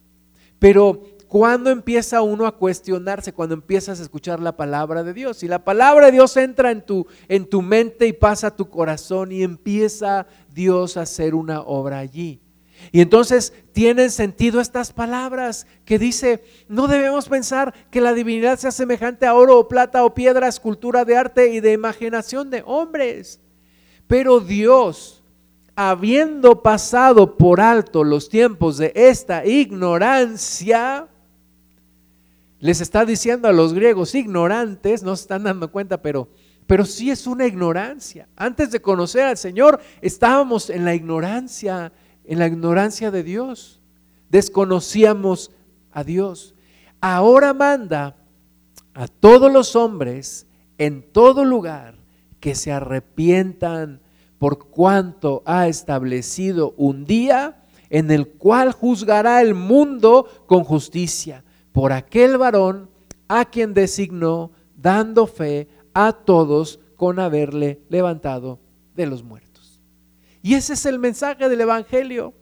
[0.58, 5.44] Pero cuando empieza uno a cuestionarse, cuando empiezas a escuchar la palabra de Dios.
[5.44, 8.68] Y la palabra de Dios entra en tu, en tu mente y pasa a tu
[8.68, 12.42] corazón y empieza Dios a hacer una obra allí.
[12.92, 18.72] Y entonces tienen sentido estas palabras que dice, no debemos pensar que la divinidad sea
[18.72, 23.40] semejante a oro o plata o piedra, escultura de arte y de imaginación de hombres.
[24.08, 25.22] Pero Dios,
[25.76, 31.08] habiendo pasado por alto los tiempos de esta ignorancia,
[32.60, 36.30] les está diciendo a los griegos ignorantes, no se están dando cuenta, pero,
[36.68, 38.28] pero sí es una ignorancia.
[38.36, 41.92] Antes de conocer al Señor estábamos en la ignorancia
[42.30, 43.82] en la ignorancia de Dios.
[44.30, 45.50] Desconocíamos
[45.92, 46.54] a Dios.
[47.02, 48.18] Ahora manda
[48.94, 50.46] a todos los hombres
[50.78, 51.96] en todo lugar
[52.40, 54.00] que se arrepientan
[54.38, 61.92] por cuanto ha establecido un día en el cual juzgará el mundo con justicia por
[61.92, 62.90] aquel varón
[63.28, 68.60] a quien designó, dando fe a todos con haberle levantado
[68.96, 69.82] de los muertos.
[70.42, 72.34] Y ese es el mensaje del Evangelio.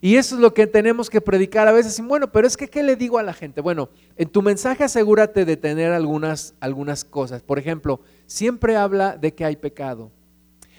[0.00, 2.00] Y eso es lo que tenemos que predicar a veces.
[2.00, 3.60] Bueno, pero es que, ¿qué le digo a la gente?
[3.60, 7.42] Bueno, en tu mensaje asegúrate de tener algunas, algunas cosas.
[7.42, 10.12] Por ejemplo, siempre habla de que hay pecado.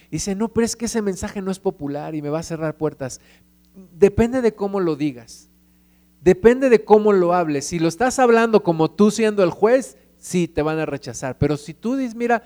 [0.10, 2.78] Dice, no, pero es que ese mensaje no es popular y me va a cerrar
[2.78, 3.20] puertas.
[3.94, 5.49] Depende de cómo lo digas.
[6.22, 7.66] Depende de cómo lo hables.
[7.66, 11.38] Si lo estás hablando como tú siendo el juez, sí, te van a rechazar.
[11.38, 12.44] Pero si tú dices, mira,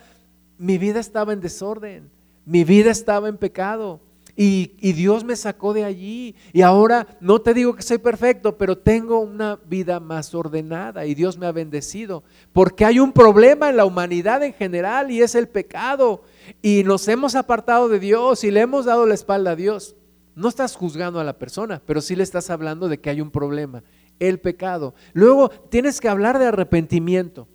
[0.57, 2.11] mi vida estaba en desorden
[2.45, 4.01] mi vida estaba en pecado
[4.35, 6.35] y, Dios me sacó de allí.
[6.53, 11.13] Y ahora no te digo que soy perfecto, pero tengo una vida más ordenada y
[11.13, 12.23] Dios me ha bendecido.
[12.51, 16.23] Porque hay un problema en la humanidad en general y es el pecado.
[16.61, 19.95] Y nos hemos apartado de Dios y le hemos dado la espalda a Dios.
[20.35, 23.31] No estás juzgando a la persona, pero sí le estás hablando de que hay un
[23.31, 23.83] problema,
[24.19, 24.95] el pecado.
[25.13, 27.47] Luego tienes que hablar de arrepentimiento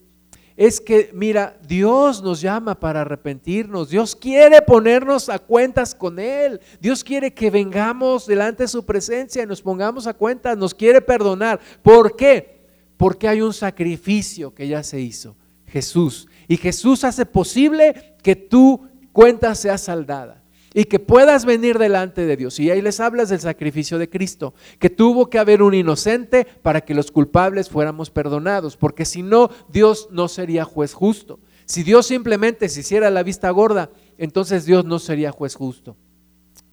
[0.59, 6.61] es que, mira, Dios nos llama para arrepentirnos, Dios quiere ponernos a cuentas con Él,
[6.81, 11.01] Dios quiere que vengamos delante de su presencia y nos pongamos a cuentas, nos quiere
[11.01, 11.61] perdonar.
[11.81, 12.67] ¿Por qué?
[12.97, 15.37] Porque hay un sacrificio que ya se hizo,
[15.69, 16.27] Jesús.
[16.49, 20.38] Y Jesús hace posible que tu cuenta sea saldada
[20.75, 22.59] y que puedas venir delante de Dios.
[22.61, 26.81] Y ahí les hablas del sacrificio de Cristo, que tuvo que haber un inocente para
[26.81, 31.41] que los culpables fuéramos perdonados, porque si no, Dios no sería juez justo.
[31.65, 35.97] Si Dios simplemente se hiciera la vista gorda, entonces Dios no sería juez justo.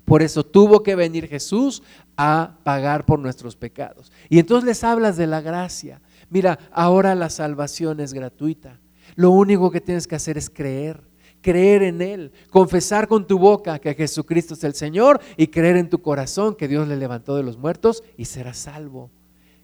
[0.06, 1.82] Por eso tuvo que venir Jesús
[2.16, 4.12] a pagar por nuestros pecados.
[4.30, 6.02] Y entonces les hablas de la gracia.
[6.30, 8.80] Mira, ahora la salvación es gratuita.
[9.16, 11.02] Lo único que tienes que hacer es creer
[11.46, 15.92] creer en Él, confesar con tu boca que Jesucristo es el Señor y creer en
[15.92, 19.12] tu corazón que Dios le levantó de los muertos y serás salvo.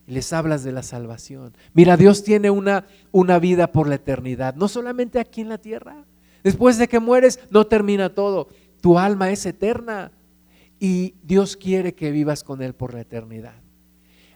[0.05, 1.57] Les hablas de la salvación.
[1.73, 6.05] Mira, Dios tiene una, una vida por la eternidad, no solamente aquí en la tierra.
[6.43, 8.49] Después de que mueres, no termina todo.
[8.79, 10.11] Tu alma es eterna
[10.79, 13.59] y Dios quiere que vivas con Él por la eternidad.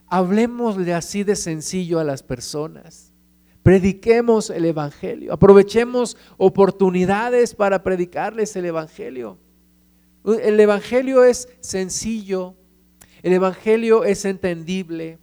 [0.08, 3.15] Hablemosle así de sencillo a las personas.
[3.66, 9.40] Prediquemos el Evangelio, aprovechemos oportunidades para predicarles el Evangelio.
[10.24, 12.54] El Evangelio es sencillo,
[13.24, 15.18] el Evangelio es entendible.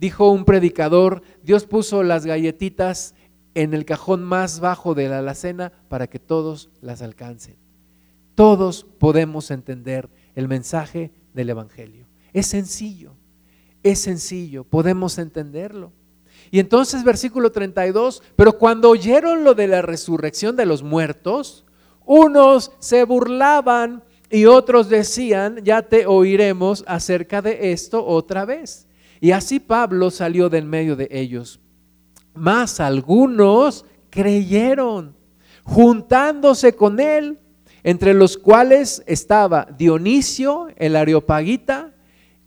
[0.00, 3.14] Dijo un predicador, Dios puso las galletitas
[3.54, 7.54] en el cajón más bajo de la alacena para que todos las alcancen.
[8.34, 12.08] Todos podemos entender el mensaje del Evangelio.
[12.32, 13.14] Es sencillo,
[13.84, 15.92] es sencillo, podemos entenderlo.
[16.50, 21.64] Y entonces versículo 32, pero cuando oyeron lo de la resurrección de los muertos,
[22.04, 28.86] unos se burlaban y otros decían, ya te oiremos acerca de esto otra vez.
[29.20, 31.60] Y así Pablo salió del medio de ellos.
[32.34, 35.16] Mas algunos creyeron,
[35.64, 37.38] juntándose con él,
[37.82, 41.94] entre los cuales estaba Dionisio, el Areopagita,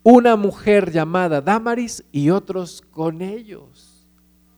[0.02, 3.69] una mujer llamada Damaris y otros con ellos.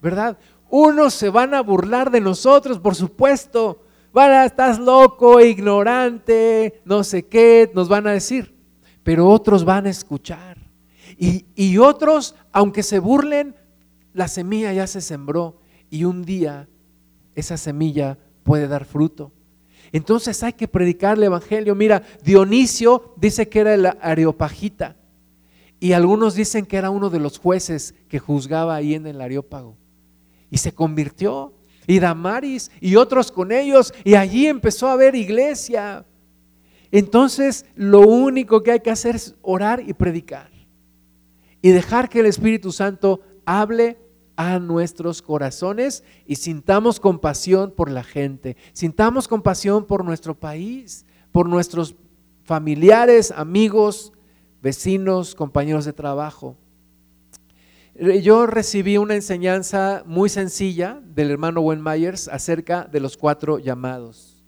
[0.02, 0.36] ¿Verdad?
[0.68, 3.84] Unos se van a burlar de nosotros, por supuesto.
[4.12, 8.54] Van estás loco, ignorante, no sé qué, nos van a decir.
[9.04, 10.58] Pero otros van a escuchar.
[11.16, 13.54] Y, y otros, aunque se burlen,
[14.12, 16.68] la semilla ya se sembró y un día
[17.34, 19.32] esa semilla puede dar fruto.
[19.92, 21.74] Entonces hay que predicar el Evangelio.
[21.74, 24.96] Mira, Dionisio dice que era el areopagita
[25.80, 29.76] y algunos dicen que era uno de los jueces que juzgaba ahí en el areópago
[30.52, 31.54] y se convirtió.
[31.84, 33.92] Y Damaris y otros con ellos.
[34.04, 36.06] Y allí empezó a haber iglesia.
[36.92, 40.50] Entonces lo único que hay que hacer es orar y predicar.
[41.62, 43.98] Y dejar que el Espíritu Santo hable
[44.36, 51.48] a nuestros corazones y sintamos compasión por la gente, sintamos compasión por nuestro país, por
[51.48, 51.94] nuestros
[52.44, 54.12] familiares, amigos,
[54.60, 56.56] vecinos, compañeros de trabajo.
[58.04, 63.60] Eh, yo recibí una enseñanza muy sencilla del hermano Wen Myers acerca de los cuatro
[63.60, 64.42] llamados.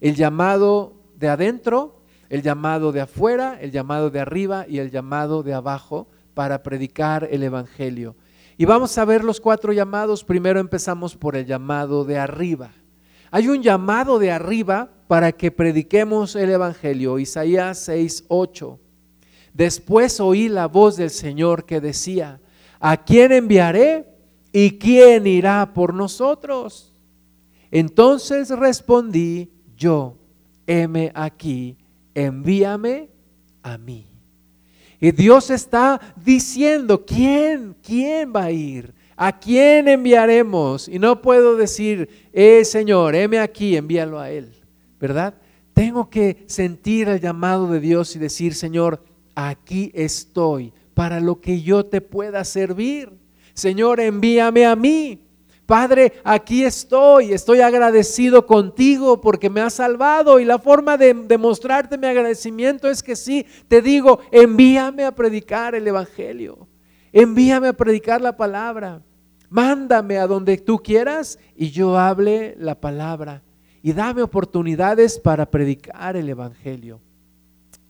[0.00, 5.44] El llamado de adentro, el llamado de afuera, el llamado de arriba y el llamado
[5.44, 8.16] de abajo para predicar el Evangelio.
[8.58, 10.24] Y vamos a ver los cuatro llamados.
[10.24, 12.72] Primero empezamos por el llamado de arriba.
[13.30, 17.20] Hay un llamado de arriba para que prediquemos el Evangelio.
[17.20, 18.80] Isaías 6, 8.
[19.54, 22.40] Después oí la voz del Señor que decía,
[22.80, 24.06] ¿a quién enviaré
[24.52, 26.92] y quién irá por nosotros?
[27.70, 30.16] Entonces respondí yo,
[30.66, 31.76] heme aquí,
[32.14, 33.10] envíame
[33.62, 34.06] a mí.
[35.00, 37.76] Y Dios está diciendo, ¿quién?
[37.82, 38.94] ¿Quién va a ir?
[39.16, 40.88] ¿A quién enviaremos?
[40.88, 44.52] Y no puedo decir, eh Señor, heme aquí, envíalo a Él,
[45.00, 45.34] ¿verdad?
[45.74, 49.02] Tengo que sentir el llamado de Dios y decir, Señor,
[49.34, 53.12] aquí estoy para lo que yo te pueda servir.
[53.52, 55.20] Señor, envíame a mí.
[55.66, 61.98] Padre, aquí estoy, estoy agradecido contigo porque me has salvado y la forma de demostrarte
[61.98, 66.66] mi agradecimiento es que sí, te digo, envíame a predicar el Evangelio,
[67.12, 69.02] envíame a predicar la palabra,
[69.50, 73.42] mándame a donde tú quieras y yo hable la palabra
[73.82, 77.02] y dame oportunidades para predicar el Evangelio,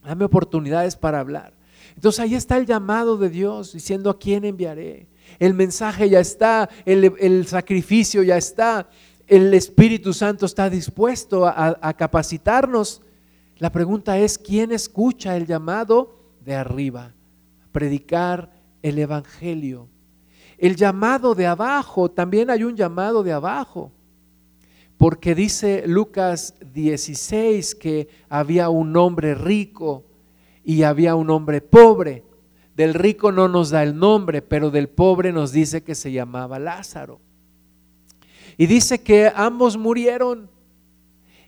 [0.02, 1.57] dame oportunidades para hablar.
[1.97, 5.09] Entonces ahí está el llamado de Dios diciendo a quién enviaré.
[5.38, 8.88] El mensaje ya está, el, sacrificio ya está,
[9.26, 13.03] el Espíritu Santo está dispuesto a, a capacitarnos.
[13.59, 17.14] La pregunta es, ¿quién escucha el llamado de arriba?
[17.72, 19.88] Predicar el Evangelio.
[20.59, 23.90] El llamado de abajo, también hay un llamado de abajo.
[24.99, 30.05] Porque dice Lucas 16 que había un hombre rico
[30.66, 32.24] y había un hombre pobre.
[32.74, 36.58] Del rico no nos da el nombre, pero del pobre nos dice que se llamaba
[36.58, 37.20] Lázaro.
[38.58, 40.50] Y dice que ambos murieron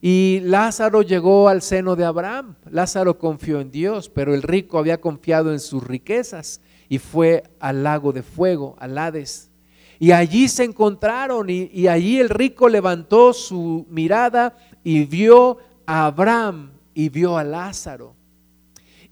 [0.01, 2.55] y Lázaro llegó al seno de Abraham.
[2.71, 7.83] Lázaro confió en Dios, pero el rico había confiado en sus riquezas y fue al
[7.83, 9.51] lago de fuego, al Hades.
[9.99, 16.07] Y allí se encontraron y, y allí el rico levantó su mirada y vio a
[16.07, 18.18] Abraham y vio a Lázaro.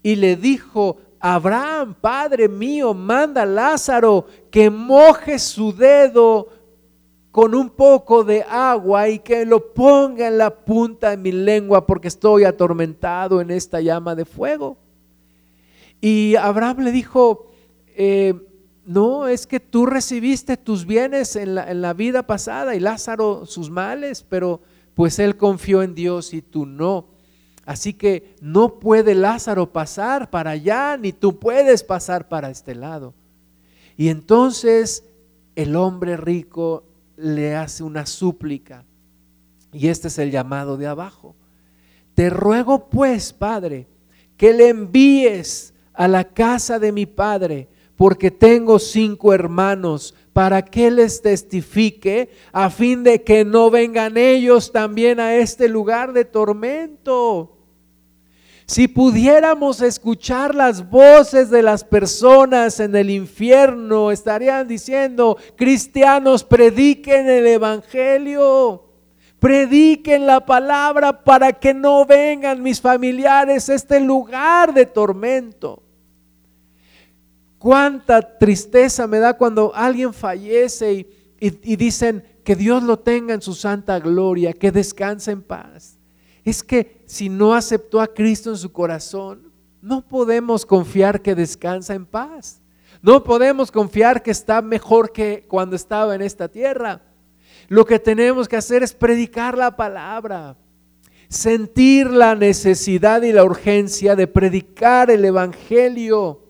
[0.07, 6.47] Y le dijo, Abraham, Padre mío, manda a Lázaro que moje su dedo
[7.29, 11.85] con un poco de agua y que lo ponga en la punta de mi lengua
[11.85, 14.77] porque estoy atormentado en esta llama de fuego.
[15.99, 17.51] Y Abraham le dijo,
[17.87, 18.33] eh,
[18.85, 23.45] no, es que tú recibiste tus bienes en la, en la vida pasada y Lázaro
[23.45, 24.61] sus males, pero
[24.93, 27.16] pues él confió en Dios y tú no.
[27.67, 33.13] Así que no puede Lázaro pasar para allá, ni tú puedes pasar para este lado.
[33.97, 35.03] Y entonces
[35.53, 36.85] el hombre rico
[37.17, 38.85] le hace una súplica.
[39.73, 41.35] Y este es el llamado de abajo.
[42.15, 43.85] Te ruego pues, Padre,
[44.37, 50.89] que le envíes a la casa de mi Padre, porque tengo cinco hermanos, para que
[50.89, 57.56] les testifique, a fin de que no vengan ellos también a este lugar de tormento.
[58.67, 67.29] Si pudiéramos escuchar las voces de las personas en el infierno, estarían diciendo, cristianos, prediquen
[67.29, 68.83] el Evangelio,
[69.39, 75.81] prediquen la palabra para que no vengan mis familiares a este lugar de tormento.
[77.59, 81.07] Cuánta tristeza me da cuando alguien fallece
[81.39, 85.96] y, dicen que Dios lo tenga en su santa gloria, que descanse en paz
[86.49, 91.93] es que si no aceptó a Cristo en su corazón, no podemos confiar que descansa
[91.93, 92.61] en paz.
[93.01, 97.01] No podemos confiar que está mejor que cuando estaba en esta tierra.
[97.67, 100.55] Lo que tenemos que hacer es predicar la palabra,
[101.27, 106.45] sentir la necesidad y la urgencia de predicar el Evangelio,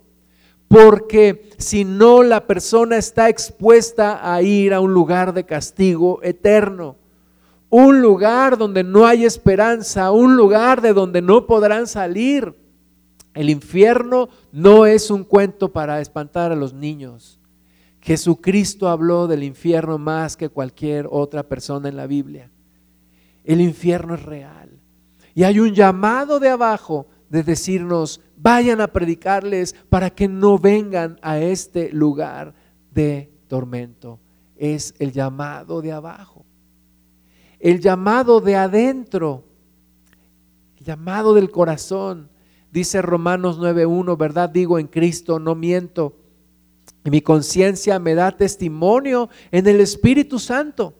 [0.67, 6.97] porque si no la persona está expuesta a ir a un lugar de castigo eterno
[7.69, 12.55] un lugar donde no hay esperanza, un lugar de donde no podrán salir.
[13.33, 17.39] El infierno no es un cuento para espantar a los niños.
[18.01, 22.49] Jesucristo habló del infierno más que cualquier otra persona en la Biblia.
[23.43, 24.79] El infierno es real.
[25.35, 31.19] Y hay un llamado de abajo de decirnos, vayan a predicarles para que no vengan
[31.21, 32.55] a este lugar
[32.91, 34.19] de tormento.
[34.55, 36.46] Es el llamado de abajo
[37.59, 39.43] el llamado de adentro,
[40.77, 42.29] el llamado del corazón.
[42.71, 44.49] Dice Romanos 9.1, ¿verdad?
[44.49, 46.15] Digo en Cristo, no miento.
[47.03, 50.93] Mi conciencia me da testimonio en el Espíritu Santo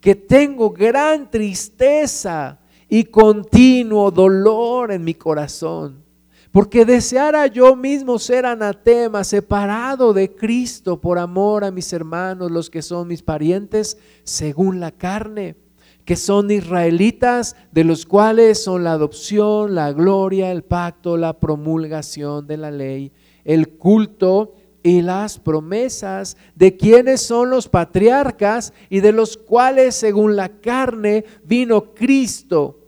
[0.00, 2.60] que tengo gran tristeza
[2.90, 6.04] y continuo dolor en mi corazón.
[6.52, 12.68] Porque deseara yo mismo ser anatema, separado de Cristo por amor a mis hermanos, los
[12.68, 15.56] que son mis parientes, según la carne,
[16.04, 22.46] que son israelitas, de los cuales son la adopción, la gloria, el pacto, la promulgación
[22.46, 23.12] de la ley,
[23.44, 30.36] el culto y las promesas de quienes son los patriarcas y de los cuales según
[30.36, 32.80] la carne vino Cristo,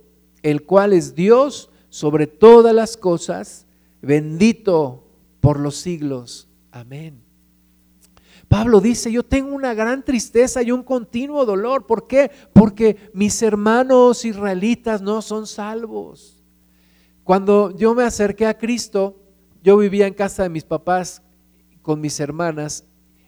[0.43, 3.65] el cual es Dios sobre todas las cosas,
[4.01, 5.05] bendito
[5.39, 6.47] por los siglos.
[6.71, 7.26] Amén.
[8.47, 11.85] Pablo dice, yo tengo una gran tristeza y un continuo dolor.
[11.85, 12.31] ¿Por qué?
[12.53, 16.43] Porque mis hermanos israelitas no son salvos.
[17.23, 19.19] Cuando yo me acerqué a Cristo,
[19.61, 21.21] yo vivía en casa de mis papás
[21.81, 22.85] con mis hermanas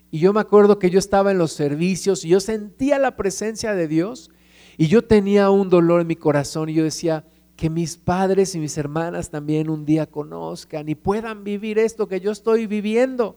[0.10, 3.74] y yo me acuerdo que yo estaba en los servicios y yo sentía la presencia
[3.74, 4.32] de Dios
[4.78, 7.26] y yo tenía un dolor en mi corazón y yo decía,
[7.60, 12.22] que mis padres y mis hermanas también un día conozcan y puedan vivir esto que
[12.22, 13.36] yo estoy viviendo.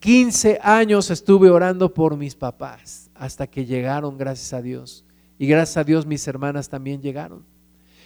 [0.00, 5.04] 15 años estuve orando por mis papás hasta que llegaron, gracias a Dios.
[5.38, 7.44] Y gracias a Dios mis hermanas también llegaron.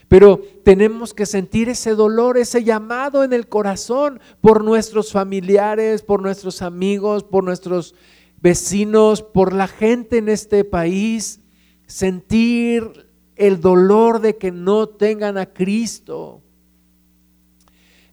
[0.09, 6.20] Pero tenemos que sentir ese dolor, ese llamado en el corazón por nuestros familiares, por
[6.20, 7.95] nuestros amigos, por nuestros
[8.40, 11.40] vecinos, por la gente en este país.
[11.86, 16.43] Sentir el dolor de que no tengan a Cristo.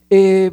[0.10, 0.52] Eh,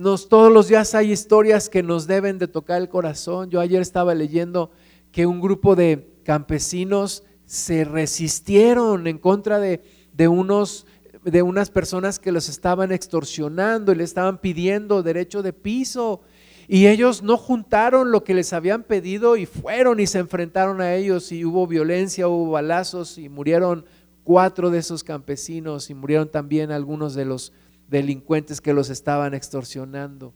[0.00, 3.50] nos, todos los días hay historias que nos deben de tocar el corazón.
[3.50, 4.70] Yo ayer estaba leyendo
[5.12, 9.82] que un grupo de campesinos se resistieron en contra de,
[10.14, 10.86] de unos
[11.22, 16.22] de unas personas que los estaban extorsionando y le estaban pidiendo derecho de piso
[16.66, 20.94] y ellos no juntaron lo que les habían pedido y fueron y se enfrentaron a
[20.94, 23.84] ellos y hubo violencia, hubo balazos y murieron
[24.24, 27.52] cuatro de esos campesinos y murieron también algunos de los
[27.90, 30.32] delincuentes que los estaban extorsionando.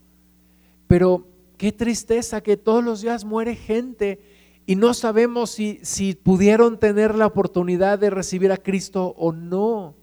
[0.87, 1.25] Pero
[1.57, 4.19] qué tristeza que todos los días muere gente
[4.65, 9.95] y no sabemos si, si pudieron tener la oportunidad de recibir a Cristo o no.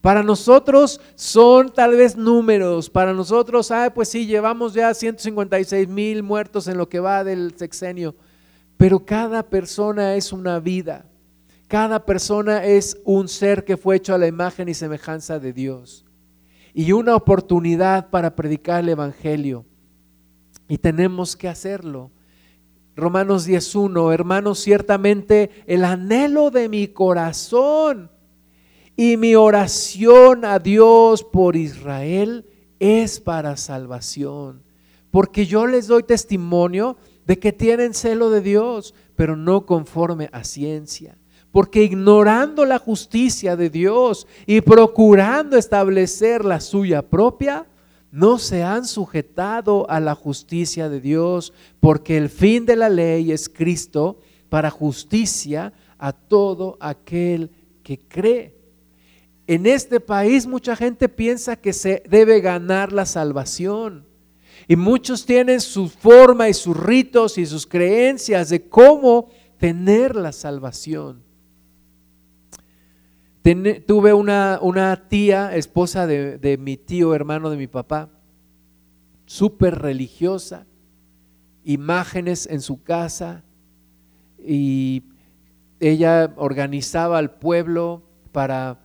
[0.00, 6.24] Para nosotros son tal vez números, para nosotros, ah, pues sí, llevamos ya 156 mil
[6.24, 8.16] muertos en lo que va del sexenio,
[8.76, 11.06] pero cada persona es una vida,
[11.68, 16.04] cada persona es un ser que fue hecho a la imagen y semejanza de Dios
[16.74, 19.64] y una oportunidad para predicar el Evangelio
[20.72, 22.10] y tenemos que hacerlo.
[22.96, 28.10] Romanos 10.1, hermanos, ciertamente el anhelo de mi corazón
[28.96, 32.46] y mi oración a Dios por Israel
[32.78, 34.62] es para salvación.
[35.10, 36.96] Porque yo les doy testimonio
[37.26, 41.18] de que tienen celo de Dios, pero no conforme a ciencia.
[41.52, 47.66] Porque ignorando la justicia de Dios y procurando establecer la suya propia,
[48.10, 53.32] no se han sujetado a la justicia de Dios, porque el fin de la ley
[53.32, 57.50] es Cristo para justicia a todo aquel
[57.82, 58.54] que cree.
[59.46, 64.06] En este país mucha gente piensa que se debe ganar la salvación.
[64.68, 69.28] Y muchos tienen su forma y sus ritos y sus creencias de cómo
[69.58, 71.22] tener la salvación.
[73.86, 78.10] Tuve una, una, tía, esposa de, de mi tío, hermano de mi papá,
[79.26, 80.66] súper religiosa,
[81.64, 83.44] imágenes en su casa
[84.44, 85.04] y
[85.80, 88.80] ella organizaba al pueblo para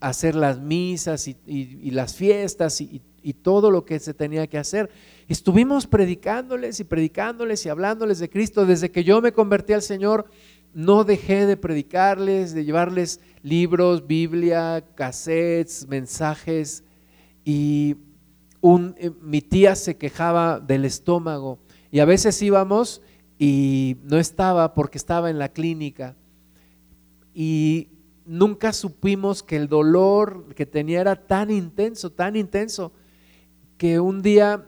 [0.00, 3.02] hacer las misas y, las fiestas y,
[3.42, 4.88] todo lo que se tenía que hacer.
[5.28, 8.64] Estuvimos predicándoles y predicándoles y hablándoles de Cristo.
[8.64, 10.30] Desde que yo me convertí al Señor,
[10.74, 16.84] no dejé de predicarles, de llevarles libros, Biblia, cassettes, mensajes.
[17.44, 17.96] Y
[18.62, 21.58] eh, mi tía se quejaba del estómago.
[21.90, 23.02] Y a veces íbamos
[23.38, 26.16] y no estaba porque estaba en la clínica.
[27.32, 27.88] Y
[28.26, 32.92] nunca supimos que el dolor que tenía era tan intenso, tan intenso,
[33.78, 34.66] que un día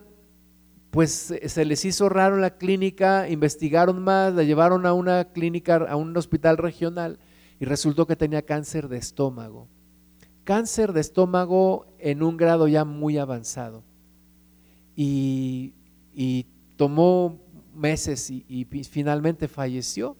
[0.91, 5.95] pues se les hizo raro la clínica, investigaron más, la llevaron a una clínica, a
[5.95, 7.17] un hospital regional
[7.61, 9.69] y resultó que tenía cáncer de estómago.
[10.43, 13.83] Cáncer de estómago en un grado ya muy avanzado.
[14.95, 15.73] Y,
[16.75, 17.39] tomó
[17.73, 20.17] meses y, y finalmente falleció.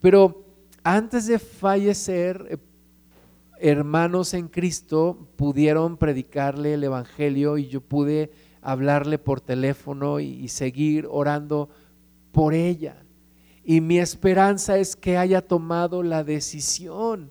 [0.00, 0.44] Pero
[0.82, 2.60] antes de fallecer,
[3.58, 8.32] hermanos en Cristo pudieron predicarle el Evangelio y yo pude
[8.62, 11.68] hablarle por teléfono y, seguir orando
[12.32, 12.96] por ella.
[13.64, 17.30] Y mi esperanza es que haya tomado la decisión.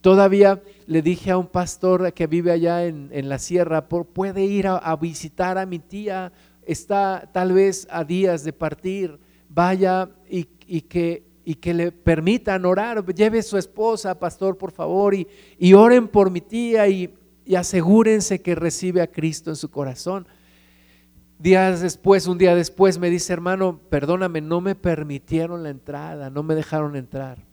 [0.00, 4.96] Todavía le dije a un pastor que vive allá en, la sierra, puede ir a,
[4.96, 6.32] visitar a mi tía,
[6.62, 9.18] está tal vez a días de partir,
[9.48, 15.26] vaya y, que, y que le permitan orar, lleve su esposa, pastor, por favor, y,
[15.58, 17.12] y oren por mi tía y,
[17.50, 20.28] y asegúrense que recibe a Cristo en su corazón.
[21.40, 26.44] Días después, un día después, me dice, hermano, perdóname, no me permitieron la entrada, no
[26.44, 27.44] me dejaron entrar.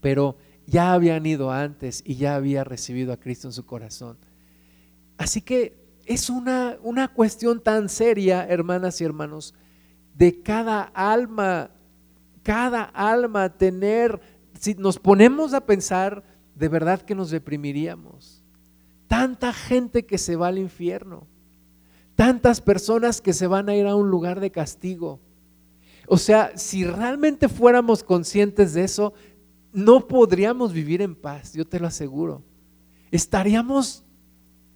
[0.00, 4.16] Pero ya habían ido antes y ya había recibido a Cristo en su corazón.
[5.18, 5.76] Así que
[6.06, 9.52] es una, una cuestión tan seria, hermanas y hermanos,
[10.16, 11.72] de cada alma,
[12.42, 14.18] cada alma tener,
[14.58, 16.24] si nos ponemos a pensar,
[16.54, 18.33] de verdad que nos deprimiríamos.
[19.08, 21.26] Tanta gente que se va al infierno
[22.14, 25.20] tantas personas que se van a ir a un lugar de castigo.
[26.06, 29.14] O sea, si realmente fuéramos conscientes de eso,
[29.72, 32.42] no podríamos vivir en paz, yo te lo aseguro.
[33.10, 34.04] Estaríamos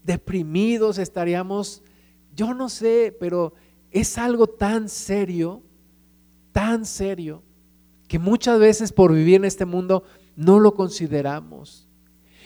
[0.02, 1.82] deprimidos, estaríamos,
[2.34, 3.54] yo no sé, pero
[3.90, 5.62] es algo tan serio,
[6.52, 7.42] tan serio,
[8.08, 10.02] que muchas veces por vivir en este mundo
[10.34, 11.87] no lo consideramos.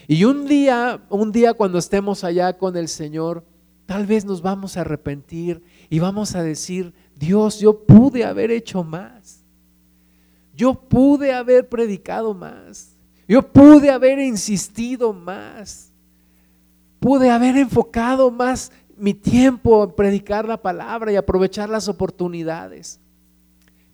[0.09, 3.44] Y un día, un día cuando estemos allá con el Señor,
[3.86, 8.84] Tal vez nos vamos a arrepentir y vamos a decir, Dios, yo pude haber hecho
[8.84, 9.44] más.
[10.55, 12.96] Yo pude haber predicado más.
[13.26, 15.92] Yo pude haber insistido más.
[17.00, 23.00] Pude haber enfocado más mi tiempo en predicar la palabra y aprovechar las oportunidades.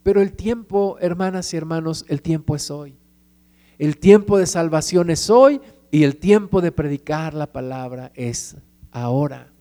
[0.03, 2.95] Pero el tiempo, hermanas y hermanos, el tiempo es hoy.
[3.79, 5.61] El tiempo de salvación es hoy
[5.91, 8.57] y el tiempo de predicar la palabra es
[8.91, 9.53] ahora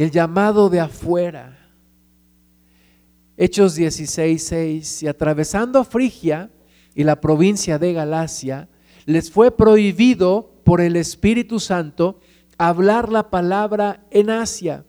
[0.00, 1.58] el llamado de afuera.
[3.36, 6.50] Hechos 16, 6, y atravesando Frigia
[6.94, 8.70] y la provincia de Galacia,
[9.04, 12.18] les fue prohibido por el Espíritu Santo
[12.56, 14.86] hablar la palabra en Asia.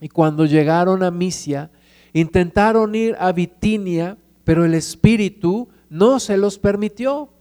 [0.00, 1.72] Y cuando llegaron a Misia,
[2.12, 7.31] intentaron ir a Bitinia, pero el Espíritu no se los permitió.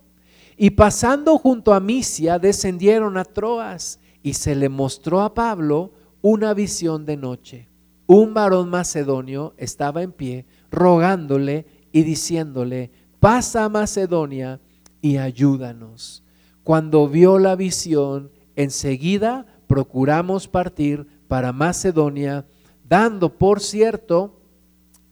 [0.63, 5.91] Y pasando junto a Misia, descendieron a Troas y se le mostró a Pablo
[6.21, 7.67] una visión de noche.
[8.05, 14.61] Un varón macedonio estaba en pie, rogándole y diciéndole, pasa a Macedonia
[15.01, 16.23] y ayúdanos.
[16.61, 22.45] Cuando vio la visión, enseguida procuramos partir para Macedonia,
[22.87, 24.39] dando por cierto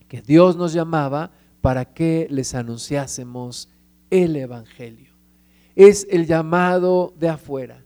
[0.08, 3.68] que Dios nos llamaba para que les anunciásemos
[4.12, 5.09] el Evangelio.
[5.80, 7.86] Es el llamado de afuera.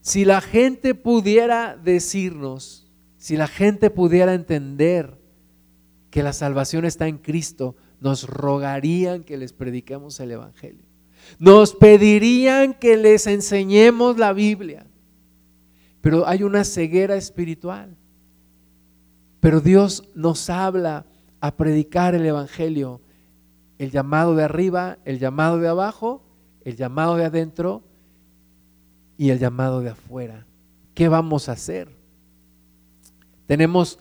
[0.00, 5.20] Si la gente pudiera decirnos, si la gente pudiera entender
[6.10, 10.84] que la salvación está en Cristo, nos rogarían que les prediquemos el Evangelio.
[11.38, 14.84] Nos pedirían que les enseñemos la Biblia.
[16.00, 17.96] Pero hay una ceguera espiritual.
[19.38, 21.06] Pero Dios nos habla
[21.40, 23.00] a predicar el Evangelio.
[23.78, 26.24] El llamado de arriba, el llamado de abajo,
[26.64, 27.82] el llamado de adentro
[29.16, 30.46] y el llamado de afuera.
[30.94, 31.88] ¿Qué vamos a hacer?
[33.46, 33.98] Tenemos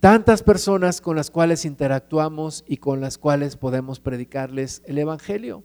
[0.00, 5.62] tantas personas con las cuales interactuamos y con las cuales podemos predicarles el Evangelio.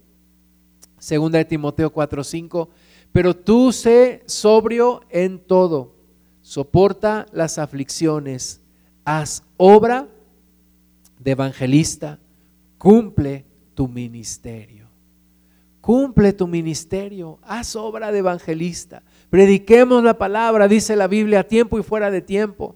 [1.00, 2.70] Segunda de Timoteo 4:5,
[3.12, 5.96] pero tú sé sobrio en todo,
[6.42, 8.62] soporta las aflicciones,
[9.06, 10.08] haz obra
[11.20, 12.20] de evangelista,
[12.78, 14.87] cumple tu ministerio.
[15.88, 19.04] Cumple tu ministerio, haz obra de evangelista.
[19.30, 22.76] Prediquemos la palabra, dice la Biblia, a tiempo y fuera de tiempo.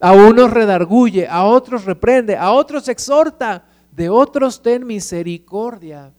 [0.00, 6.12] A unos redarguye, a otros reprende, a otros exhorta, de otros ten misericordia.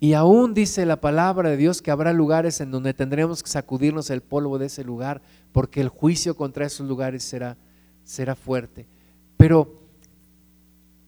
[0.00, 4.08] Y aún dice la palabra de Dios que habrá lugares en donde tendremos que sacudirnos
[4.08, 5.20] el polvo de ese lugar,
[5.52, 7.58] porque el juicio contra esos lugares será,
[8.04, 8.86] será fuerte.
[9.36, 9.82] Pero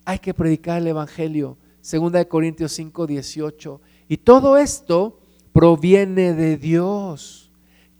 [0.05, 3.81] hay que predicar el Evangelio Segunda de Corintios 5, 18.
[4.09, 5.21] Y todo esto
[5.53, 7.51] proviene de Dios,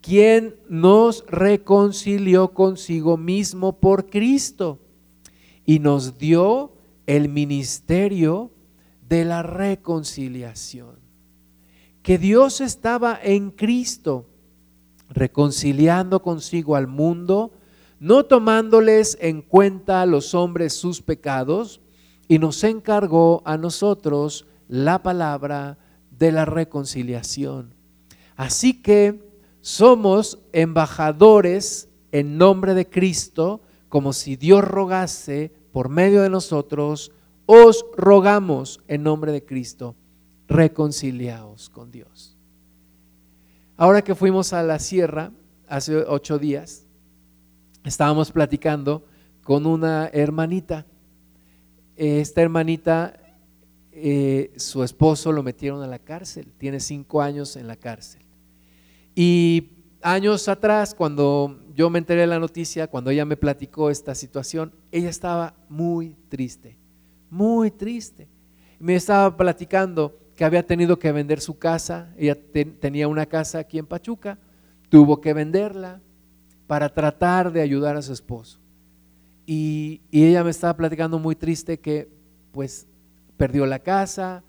[0.01, 4.79] quien nos reconcilió consigo mismo por Cristo
[5.65, 6.73] y nos dio
[7.05, 8.51] el ministerio
[9.07, 10.99] de la reconciliación.
[12.01, 14.25] Que Dios estaba en Cristo
[15.09, 17.51] reconciliando consigo al mundo,
[17.99, 21.81] no tomándoles en cuenta a los hombres sus pecados,
[22.29, 25.79] y nos encargó a nosotros la palabra
[26.11, 27.73] de la reconciliación.
[28.37, 29.27] Así que
[29.61, 37.11] somos embajadores en nombre de Cristo, como si Dios rogase por medio de nosotros,
[37.47, 39.95] os rogamos en nombre de Cristo,
[40.47, 42.37] reconciliaos con Dios.
[43.75, 45.31] Ahora que fuimos a la sierra,
[45.67, 46.85] hace ocho días,
[47.83, 49.03] estábamos platicando
[49.43, 50.85] con una hermanita.
[52.01, 53.19] Esta hermanita,
[53.91, 58.21] eh, su esposo lo metieron a la cárcel, tiene cinco años en la cárcel.
[59.15, 59.71] Y
[60.01, 64.71] años atrás, cuando yo me enteré de la noticia, cuando ella me platicó esta situación,
[64.93, 66.77] ella estaba muy triste,
[67.29, 68.29] muy triste.
[68.79, 72.37] Me estaba platicando que había tenido que vender su casa, ella
[72.79, 74.37] tenía una casa aquí en Pachuca,
[74.87, 75.99] tuvo que venderla
[76.65, 78.61] para tratar de ayudar a su esposo.
[79.51, 82.07] Y, ella me estaba platicando muy triste que
[82.51, 82.85] pues
[83.35, 84.43] perdió la casa,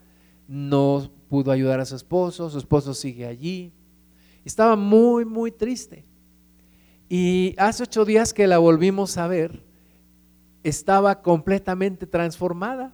[0.47, 3.73] no pudo ayudar a su esposo, su esposo sigue allí,
[4.45, 6.05] estaba muy, muy triste.
[7.09, 9.63] Y hace ocho días que la volvimos a ver,
[10.65, 12.93] estaba completamente transformada.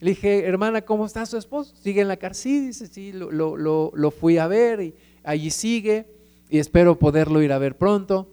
[0.00, 1.76] Le dije, hermana, ¿cómo está su esposo?
[1.76, 2.66] ¿Sigue en la cárcel?
[2.66, 6.08] dice, sí, lo, fui a ver y allí sigue
[6.50, 8.28] y espero poderlo ir a ver pronto.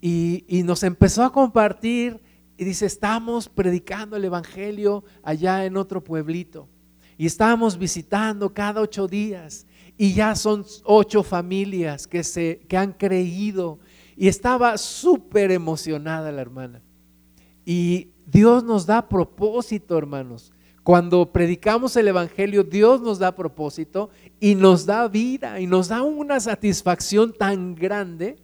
[0.00, 2.20] Y, nos empezó a compartir
[2.56, 6.68] y dice, estamos predicando el Evangelio allá en otro pueblito.
[7.16, 12.92] Y estábamos visitando cada ocho días y ya son ocho familias que, se, que han
[12.92, 13.80] creído.
[14.16, 16.82] Y estaba súper emocionada la hermana.
[17.64, 20.52] Y Dios nos da propósito, hermanos.
[20.82, 26.02] Cuando predicamos el Evangelio, Dios nos da propósito y nos da vida y nos da
[26.02, 28.38] una satisfacción tan grande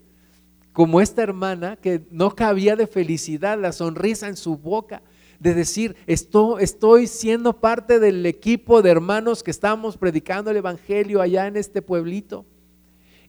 [0.75, 5.03] como esta hermana que no cabía de felicidad, la sonrisa en su boca
[5.39, 11.21] de decir, estoy, estoy siendo parte del equipo de hermanos que estamos predicando el Evangelio
[11.21, 12.45] allá en este pueblito.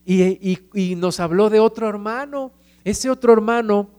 [0.04, 2.50] Y, y nos habló de otro hermano.
[2.82, 3.90] Ese otro hermano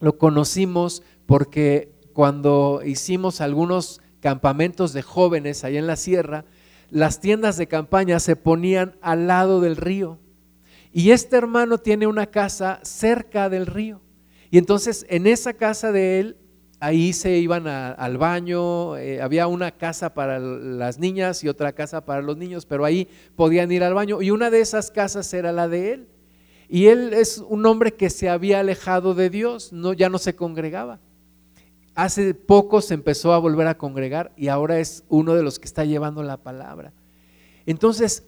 [0.00, 6.46] lo conocimos porque cuando hicimos algunos campamentos de jóvenes allá en la sierra,
[6.88, 10.18] las tiendas de campaña se ponían al lado del río.
[10.92, 14.00] Y este hermano tiene una casa cerca del río.
[14.50, 16.36] Y entonces en esa casa de él
[16.80, 22.04] ahí se iban al baño, eh, había una casa para las niñas y otra casa
[22.04, 25.52] para los niños, pero ahí podían ir al baño y una de esas casas era
[25.52, 26.08] la de él.
[26.68, 30.34] Y él es un hombre que se había alejado de Dios, no, ya no se
[30.34, 31.00] congregaba.
[31.94, 35.66] Hace poco se empezó a volver a congregar y ahora es uno de los que
[35.66, 36.92] está llevando la palabra.
[37.66, 38.24] Entonces,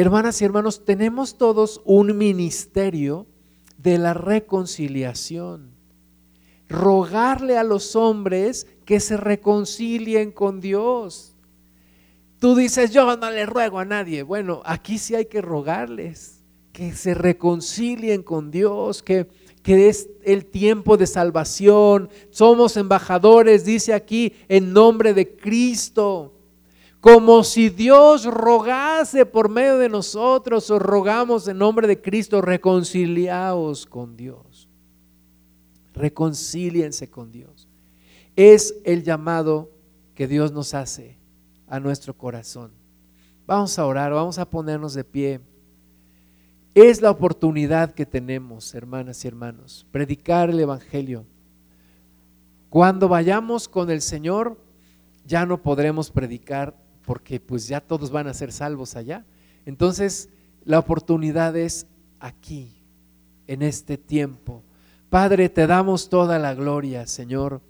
[0.00, 3.26] hermanas y hermanos, tenemos todos un ministerio
[3.78, 5.78] de la reconciliación
[6.68, 11.34] rogarle a los hombres que se reconcilien con Dios.
[12.38, 14.22] Tú dices, yo no le ruego a nadie.
[14.22, 19.26] Bueno, aquí sí hay que rogarles que se reconcilien con Dios, que,
[19.62, 22.10] que es el tiempo de salvación.
[22.30, 26.34] Somos embajadores, dice aquí, en nombre de Cristo.
[27.12, 33.86] Como si Dios rogase por medio de nosotros, o rogamos en nombre de Cristo, reconciliaos
[33.86, 34.68] con Dios
[35.98, 37.68] reconcíliense con Dios.
[38.36, 39.70] Es el llamado
[40.14, 41.18] que Dios nos hace
[41.66, 42.70] a nuestro corazón.
[43.46, 45.40] Vamos a orar, vamos a ponernos de pie.
[46.74, 51.24] Es la oportunidad que tenemos, hermanas y hermanos, predicar el Evangelio.
[52.70, 54.56] Cuando vayamos con el Señor,
[55.26, 56.76] ya no podremos predicar
[57.08, 59.24] porque pues ya todos van a ser salvos allá.
[59.64, 60.28] Entonces,
[60.66, 61.86] la oportunidad es
[62.20, 62.76] aquí,
[63.46, 64.62] en este tiempo
[65.10, 67.62] Padre, te damos toda la gloria, Señor.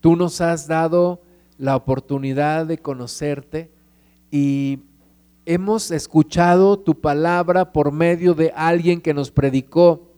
[0.00, 1.20] Tú nos has dado
[1.58, 3.70] la oportunidad de conocerte
[4.30, 4.78] y
[5.44, 10.10] hemos escuchado tu palabra por medio de alguien que nos predicó,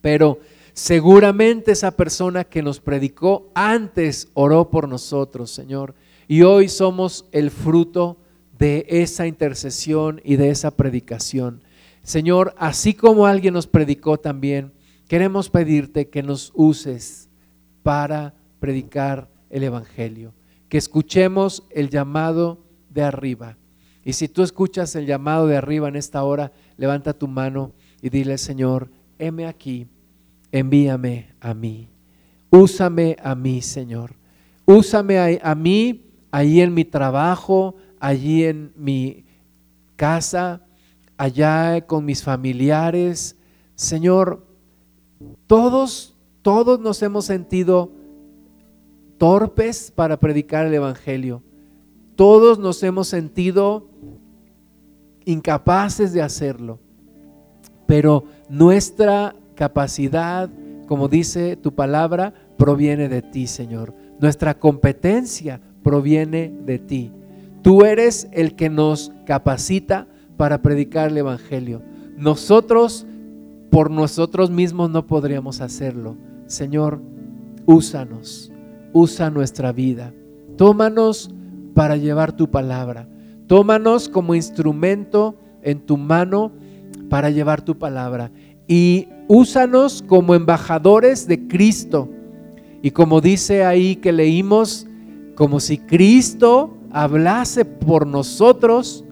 [0.00, 0.40] pero
[0.72, 5.94] seguramente esa persona que nos predicó antes oró por nosotros, Señor,
[6.32, 8.16] y hoy somos el fruto
[8.58, 11.62] de esa intercesión y de esa predicación.
[12.02, 14.72] Señor, así como alguien nos predicó también,
[15.08, 17.28] queremos pedirte que nos uses
[17.82, 20.32] para predicar el Evangelio,
[20.70, 23.58] que escuchemos el llamado de arriba.
[24.02, 28.08] Y si tú escuchas el llamado de arriba en esta hora, levanta tu mano y
[28.08, 29.86] dile, Señor, heme aquí,
[30.50, 31.90] envíame a mí.
[32.48, 34.14] Úsame a mí, Señor.
[34.64, 39.26] Úsame a, a mí, allí en mi trabajo, allí en mi
[39.94, 40.62] casa,
[41.16, 43.36] allá con mis familiares.
[43.76, 44.44] Señor,
[45.46, 47.92] todos, todos nos hemos sentido
[49.18, 51.44] torpes para predicar el Evangelio.
[52.16, 53.88] Todos nos hemos sentido
[55.24, 56.80] incapaces de hacerlo.
[57.86, 60.50] Pero nuestra capacidad,
[60.88, 63.94] como dice tu palabra, proviene de ti, Señor.
[64.18, 67.12] Nuestra competencia proviene de ti.
[67.62, 70.06] Tú eres el que nos capacita
[70.36, 71.82] para predicar el Evangelio.
[72.16, 73.06] Nosotros,
[73.70, 76.16] por nosotros mismos, no podríamos hacerlo.
[76.46, 77.00] Señor,
[77.66, 78.52] úsanos,
[78.92, 80.12] usa nuestra vida.
[80.56, 81.30] Tómanos
[81.74, 83.08] para llevar tu palabra.
[83.46, 86.52] Tómanos como instrumento en tu mano
[87.08, 88.30] para llevar tu palabra.
[88.66, 92.08] Y úsanos como embajadores de Cristo.
[92.82, 94.86] Y como dice ahí que leímos,
[95.34, 99.04] como si Cristo hablase por nosotros,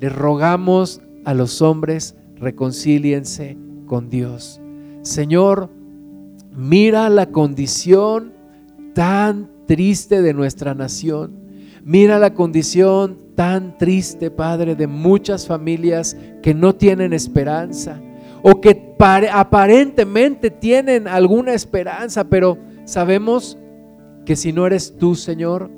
[0.00, 3.56] le rogamos a los hombres, reconcíliense
[3.86, 4.60] con Dios.
[5.02, 5.70] Señor,
[6.54, 8.32] mira la condición
[8.94, 11.36] tan triste de nuestra nación.
[11.84, 18.00] Mira la condición tan triste, Padre, de muchas familias que no tienen esperanza
[18.42, 18.94] o que
[19.32, 23.56] aparentemente tienen alguna esperanza, pero sabemos
[24.28, 25.70] que si no eres tú, Señor,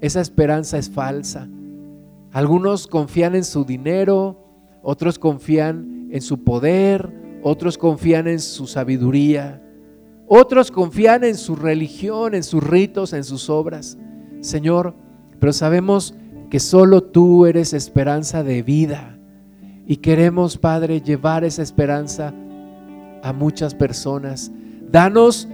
[0.00, 1.48] esa esperanza es falsa.
[2.32, 4.44] Algunos confían en su dinero,
[4.82, 9.62] otros confían en su poder, otros confían en su sabiduría,
[10.26, 13.96] otros confían en su religión, en sus ritos, en sus obras.
[14.40, 14.96] Señor,
[15.38, 16.12] pero sabemos
[16.50, 19.16] que solo tú eres esperanza de vida.
[19.86, 22.34] Y queremos, Padre, llevar esa esperanza
[23.22, 24.50] a muchas personas.
[24.90, 25.46] Danos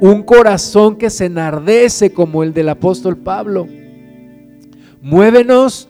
[0.00, 3.66] un corazón que se enardece como el del apóstol Pablo.
[5.02, 5.88] Muévenos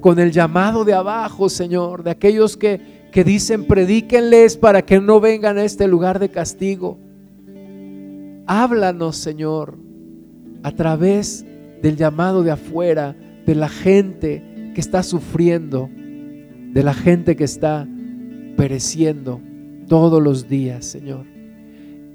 [0.00, 5.20] con el llamado de abajo, Señor, de aquellos que, que dicen, predíquenles para que no
[5.20, 6.98] vengan a este lugar de castigo.
[8.46, 9.78] Háblanos, Señor,
[10.62, 11.44] a través
[11.82, 17.86] del llamado de afuera, de la gente que está sufriendo, de la gente que está
[18.56, 19.40] pereciendo
[19.86, 21.37] todos los días, Señor.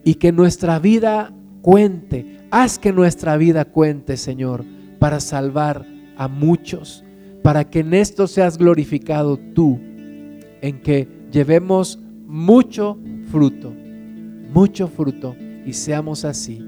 [0.04, 4.66] Y que nuestra vida cuente, haz que nuestra vida cuente, Señor,
[5.00, 5.86] para salvar
[6.18, 7.04] a muchos,
[7.42, 9.80] para que en esto seas glorificado tú,
[10.62, 12.98] en que llevemos mucho
[13.32, 13.74] fruto,
[14.54, 15.36] mucho fruto,
[15.66, 16.62] y seamos así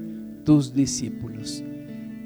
[0.44, 1.62] tus discípulos.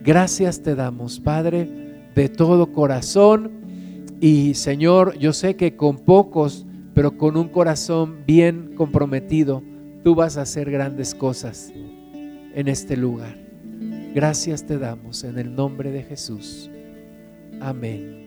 [0.05, 1.69] Gracias te damos, Padre,
[2.15, 3.51] de todo corazón.
[4.21, 9.63] Y Señor, yo sé que con pocos, pero con un corazón bien comprometido,
[10.03, 13.37] tú vas a hacer grandes cosas en este lugar.
[14.15, 16.71] Gracias te damos en el nombre de Jesús.
[17.61, 18.20] Amén.